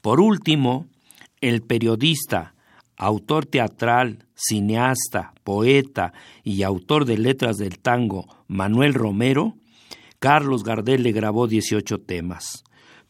Por 0.01 0.19
último, 0.19 0.87
el 1.39 1.61
periodista, 1.61 2.55
autor 2.97 3.45
teatral, 3.45 4.25
cineasta, 4.33 5.35
poeta 5.43 6.13
y 6.43 6.63
autor 6.63 7.05
de 7.05 7.19
letras 7.19 7.57
del 7.57 7.77
tango 7.77 8.25
Manuel 8.47 8.95
Romero, 8.95 9.53
Carlos 10.17 10.63
Gardel 10.63 11.03
le 11.03 11.11
grabó 11.11 11.47
18 11.47 11.99
temas, 11.99 12.63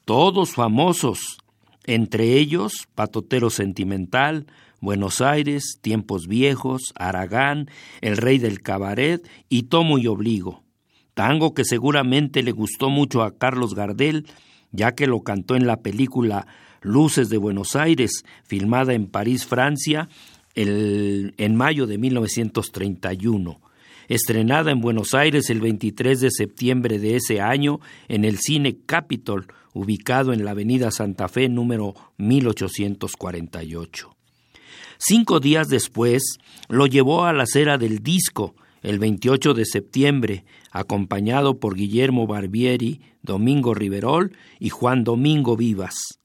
todos 0.04 0.52
famosos, 0.52 1.38
entre 1.86 2.34
ellos 2.34 2.90
Patotero 2.96 3.50
Sentimental, 3.50 4.46
Buenos 4.80 5.22
Aires, 5.22 5.80
Tiempos 5.82 6.28
Viejos, 6.28 6.94
Aragán, 6.96 7.70
El 8.02 8.18
Rey 8.18 8.38
del 8.38 8.62
Cabaret 8.62 9.28
y 9.50 9.64
Tomo 9.64 9.98
y 9.98 10.08
Obligo. 10.08 10.64
Tango 11.14 11.54
que 11.54 11.66
seguramente 11.66 12.44
le 12.44 12.52
gustó 12.52 12.90
mucho 12.90 13.24
a 13.24 13.38
Carlos 13.38 13.74
Gardel, 13.74 14.28
ya 14.72 14.94
que 14.94 15.08
lo 15.08 15.22
cantó 15.22 15.56
en 15.56 15.66
la 15.66 15.82
película 15.82 16.46
Luces 16.82 17.30
de 17.30 17.38
Buenos 17.38 17.76
Aires, 17.76 18.24
filmada 18.44 18.94
en 18.94 19.08
París, 19.08 19.46
Francia, 19.46 20.10
en 20.56 21.56
mayo 21.56 21.88
de 21.88 21.98
1931 21.98 23.60
estrenada 24.08 24.72
en 24.72 24.82
Buenos 24.82 25.14
Aires 25.14 25.50
el 25.50 25.62
23 25.62 26.20
de 26.20 26.32
septiembre 26.32 27.00
de 27.00 27.18
ese 27.18 27.42
año 27.42 27.80
en 28.08 28.26
el 28.26 28.38
Cine 28.38 28.78
Capitol, 28.86 29.48
ubicado 29.74 30.34
en 30.34 30.46
la 30.46 30.52
Avenida 30.52 30.92
Santa 30.92 31.28
Fe 31.28 31.50
número 31.50 31.94
1848. 32.18 34.17
Cinco 35.00 35.40
días 35.40 35.68
después 35.68 36.38
lo 36.70 36.88
llevó 36.88 37.26
a 37.26 37.34
la 37.34 37.46
cera 37.46 37.78
del 37.78 38.00
disco, 38.00 38.56
el 38.82 39.00
28 39.00 39.54
de 39.54 39.66
septiembre, 39.66 40.46
acompañado 40.72 41.60
por 41.60 41.76
Guillermo 41.76 42.26
Barbieri, 42.28 43.02
Domingo 43.22 43.74
Riverol 43.74 44.36
y 44.60 44.70
Juan 44.70 45.04
Domingo 45.04 45.56
Vivas. 45.56 46.20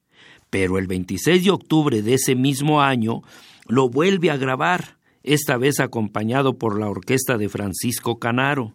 Pero 0.50 0.78
el 0.78 0.86
26 0.86 1.44
de 1.44 1.50
octubre 1.50 2.02
de 2.02 2.14
ese 2.14 2.34
mismo 2.34 2.82
año 2.82 3.22
lo 3.66 3.88
vuelve 3.88 4.30
a 4.30 4.36
grabar, 4.36 4.98
esta 5.22 5.56
vez 5.56 5.80
acompañado 5.80 6.58
por 6.58 6.78
la 6.78 6.88
orquesta 6.88 7.38
de 7.38 7.48
Francisco 7.48 8.18
Canaro. 8.18 8.74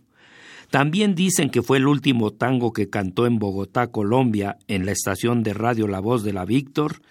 También 0.69 1.15
dicen 1.15 1.49
que 1.49 1.61
fue 1.61 1.77
el 1.77 1.87
último 1.87 2.31
tango 2.31 2.73
que 2.73 2.89
cantó 2.89 3.25
en 3.25 3.39
Bogotá, 3.39 3.87
Colombia, 3.87 4.57
en 4.67 4.85
la 4.85 4.91
estación 4.91 5.43
de 5.43 5.53
radio 5.53 5.87
La 5.87 5.99
Voz 5.99 6.23
de 6.23 6.33
la 6.33 6.45
Víctor, 6.45 7.01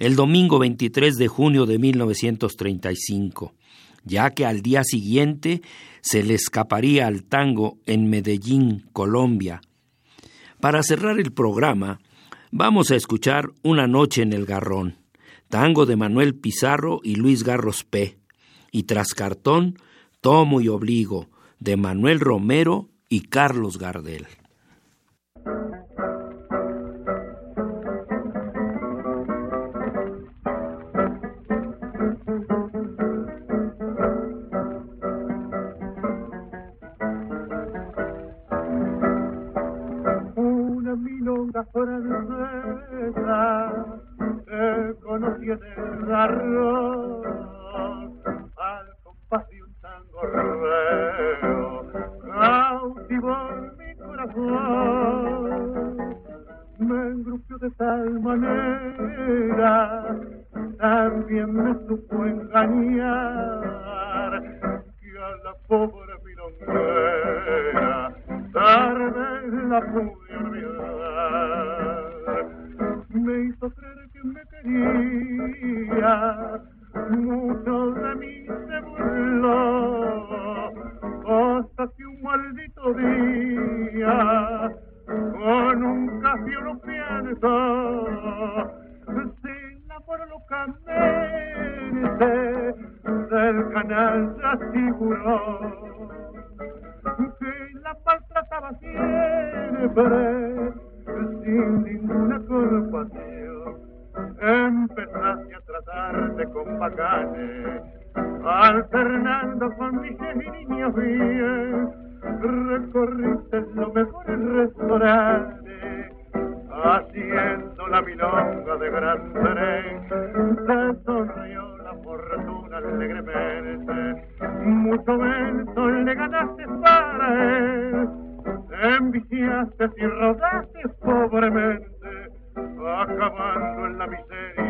el 0.00 0.16
domingo 0.16 0.58
23 0.58 1.16
de 1.18 1.28
junio 1.28 1.66
de 1.66 1.78
1935, 1.78 3.54
ya 4.02 4.30
que 4.30 4.46
al 4.46 4.62
día 4.62 4.82
siguiente 4.82 5.60
se 6.00 6.22
le 6.22 6.34
escaparía 6.34 7.06
al 7.06 7.22
tango 7.22 7.78
en 7.84 8.08
Medellín, 8.08 8.86
Colombia. 8.94 9.60
Para 10.58 10.82
cerrar 10.82 11.20
el 11.20 11.32
programa, 11.32 12.00
vamos 12.50 12.90
a 12.90 12.96
escuchar 12.96 13.50
Una 13.62 13.86
noche 13.86 14.22
en 14.22 14.32
el 14.32 14.46
Garrón, 14.46 14.96
tango 15.48 15.84
de 15.84 15.96
Manuel 15.96 16.34
Pizarro 16.34 17.00
y 17.04 17.16
Luis 17.16 17.44
Garros 17.44 17.84
P., 17.84 18.18
y 18.72 18.84
tras 18.84 19.14
cartón, 19.14 19.78
Tomo 20.22 20.62
y 20.62 20.68
Obligo, 20.68 21.28
de 21.58 21.76
Manuel 21.76 22.20
Romero 22.20 22.88
y 23.10 23.22
Carlos 23.22 23.78
Gardel. 23.78 24.26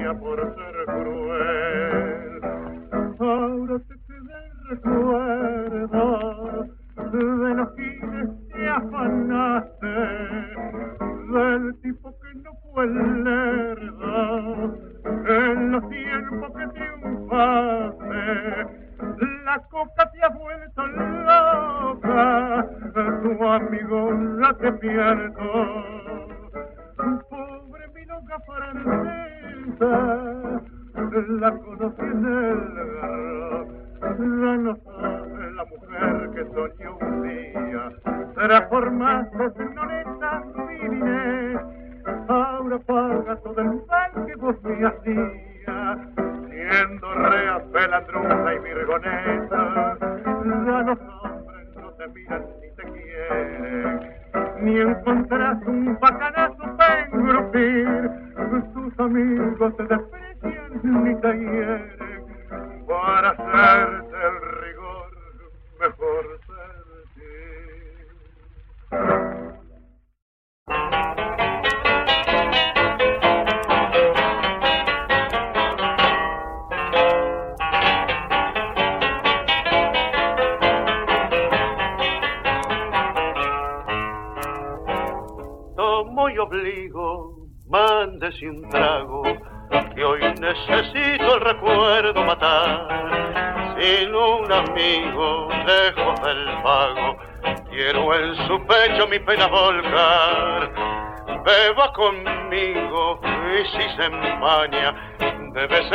Miseria 0.01 0.15
por 0.15 0.39
ser 0.55 0.85
cruel. 0.87 1.80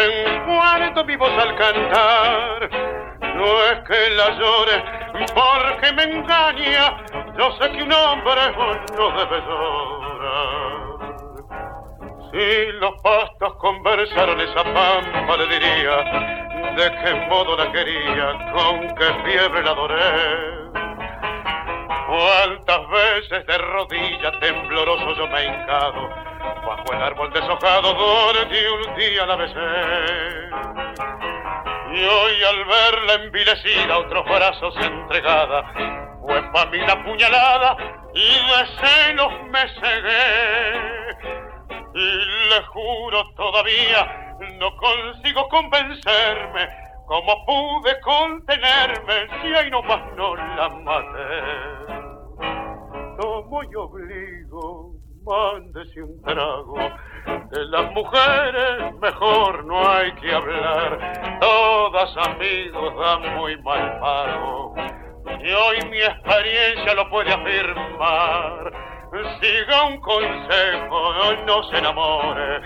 En 0.06 0.46
cuando 0.46 1.04
mi 1.06 1.16
voz 1.16 1.32
al 1.32 1.56
cantar. 1.56 2.70
No 3.36 3.64
es 3.66 3.80
que 3.88 4.10
la 4.12 4.30
llore 4.32 4.84
porque 5.34 5.94
me 5.94 6.04
engaña, 6.04 6.98
yo 7.38 7.52
sé 7.60 7.72
que 7.72 7.84
un 7.84 7.92
hombre 7.92 8.42
no 8.98 9.12
debe 9.12 9.42
llorar. 9.42 10.86
Si 12.32 12.72
los 12.80 13.02
pastos 13.02 13.56
conversaron 13.56 14.42
esa 14.42 14.64
pampa 14.64 15.38
le 15.38 15.48
diría 15.48 15.98
de 16.76 16.92
qué 17.04 17.14
modo 17.30 17.56
la 17.56 17.72
quería, 17.72 18.52
con 18.54 18.96
qué 18.96 19.06
fiebre 19.24 19.64
la 19.64 19.72
adoré. 19.72 20.66
Cuántas 22.08 22.90
veces 22.90 23.46
de 23.48 23.58
rodillas 23.58 24.40
tembloroso 24.40 25.16
yo 25.16 25.28
me 25.28 25.42
he 25.42 25.48
hincado 25.48 26.35
bajo 26.66 26.94
el 26.94 27.02
árbol 27.02 27.32
deshojado 27.32 27.94
donde 27.94 28.72
un 28.72 28.96
día 28.96 29.26
la 29.26 29.36
besé. 29.36 29.60
Y 31.94 32.04
hoy 32.04 32.44
al 32.44 32.66
verla 32.66 33.14
envilecida 33.24 33.98
otros 33.98 34.26
brazos 34.26 34.76
entregada, 34.78 35.64
fue 36.22 36.42
para 36.52 36.70
mí 36.72 36.80
la 36.80 37.04
puñalada 37.04 37.78
y 38.14 38.28
de 38.28 38.66
celos 38.82 39.34
me 39.50 39.68
cegué 39.80 41.06
y 41.94 42.50
le 42.50 42.62
juro 42.74 43.30
todavía 43.36 44.36
no 44.60 44.76
consigo 44.76 45.48
convencerme 45.48 46.68
cómo 47.06 47.46
pude 47.46 48.00
contenerme 48.02 49.28
si 49.42 49.54
ahí 49.54 49.70
nomás 49.70 50.02
no 50.16 50.36
la 50.36 50.70
maté. 50.70 51.96
Tomo 53.18 53.64
y 53.64 53.76
obligo, 53.76 54.35
mándese 55.26 56.02
un 56.02 56.22
trago. 56.22 56.78
De 57.52 57.66
las 57.66 57.92
mujeres 57.92 58.94
mejor 59.02 59.66
no 59.66 59.88
hay 59.90 60.12
que 60.14 60.32
hablar, 60.34 61.40
todas 61.42 62.16
amigos 62.28 62.94
dan 62.98 63.36
muy 63.36 63.62
mal 63.62 64.00
pago. 64.00 64.76
Y 65.44 65.52
hoy 65.52 65.90
mi 65.90 66.02
experiencia 66.02 66.94
lo 66.94 67.10
puede 67.10 67.34
afirmar 67.34 68.96
siga 69.40 69.86
un 69.86 70.00
consejo, 70.02 71.14
no 71.46 71.64
se 71.70 71.78
enamore. 71.78 72.62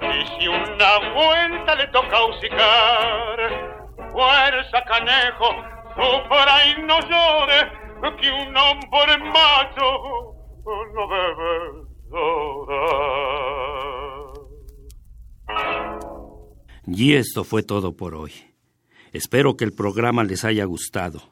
Y 0.00 0.26
si 0.26 0.48
una 0.48 1.12
vuelta 1.14 1.74
le 1.74 1.86
toca 1.88 2.22
hocicar, 2.22 3.78
fuerza 4.12 4.82
canejo, 4.84 5.48
sufra 5.94 6.66
y 6.66 6.82
no 6.82 7.00
llore, 7.00 7.86
que 8.20 8.30
un 8.30 8.56
hombre 8.56 9.18
macho 9.18 10.34
no 10.64 11.08
debe. 11.08 11.85
Y 16.86 17.14
esto 17.14 17.44
fue 17.44 17.62
todo 17.62 17.96
por 17.96 18.14
hoy. 18.14 18.32
Espero 19.12 19.56
que 19.56 19.64
el 19.64 19.72
programa 19.72 20.24
les 20.24 20.44
haya 20.44 20.64
gustado. 20.64 21.22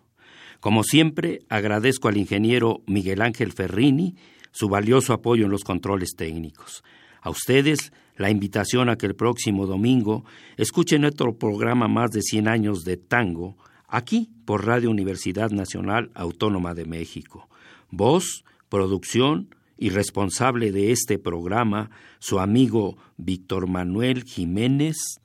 Como 0.60 0.82
siempre, 0.82 1.40
agradezco 1.48 2.08
al 2.08 2.16
ingeniero 2.16 2.82
Miguel 2.86 3.22
Ángel 3.22 3.52
Ferrini 3.52 4.16
su 4.50 4.68
valioso 4.68 5.12
apoyo 5.12 5.44
en 5.44 5.50
los 5.50 5.64
controles 5.64 6.14
técnicos. 6.16 6.82
A 7.20 7.30
ustedes 7.30 7.92
la 8.16 8.30
invitación 8.30 8.88
a 8.88 8.96
que 8.96 9.06
el 9.06 9.14
próximo 9.14 9.66
domingo 9.66 10.24
escuchen 10.56 11.04
otro 11.04 11.36
programa 11.36 11.88
más 11.88 12.10
de 12.12 12.22
100 12.22 12.48
años 12.48 12.84
de 12.84 12.96
tango, 12.96 13.56
aquí 13.88 14.30
por 14.44 14.66
Radio 14.66 14.90
Universidad 14.90 15.50
Nacional 15.50 16.10
Autónoma 16.14 16.74
de 16.74 16.84
México. 16.84 17.48
Voz, 17.90 18.44
producción 18.68 19.54
y 19.76 19.90
responsable 19.90 20.72
de 20.72 20.92
este 20.92 21.18
programa, 21.18 21.90
su 22.18 22.40
amigo 22.40 22.96
Víctor 23.16 23.68
Manuel 23.68 24.24
Jiménez 24.24 25.20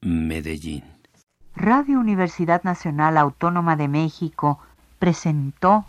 Medellín. 0.00 0.84
Radio 1.54 1.98
Universidad 2.00 2.62
Nacional 2.62 3.18
Autónoma 3.18 3.76
de 3.76 3.88
México 3.88 4.58
presentó 4.98 5.84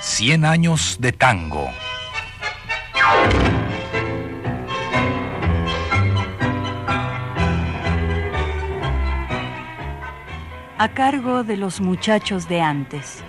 Cien 0.00 0.46
años 0.46 0.96
de 0.98 1.12
tango. 1.12 1.68
A 10.78 10.88
cargo 10.92 11.42
de 11.42 11.56
los 11.56 11.80
muchachos 11.80 12.48
de 12.48 12.60
antes. 12.60 13.22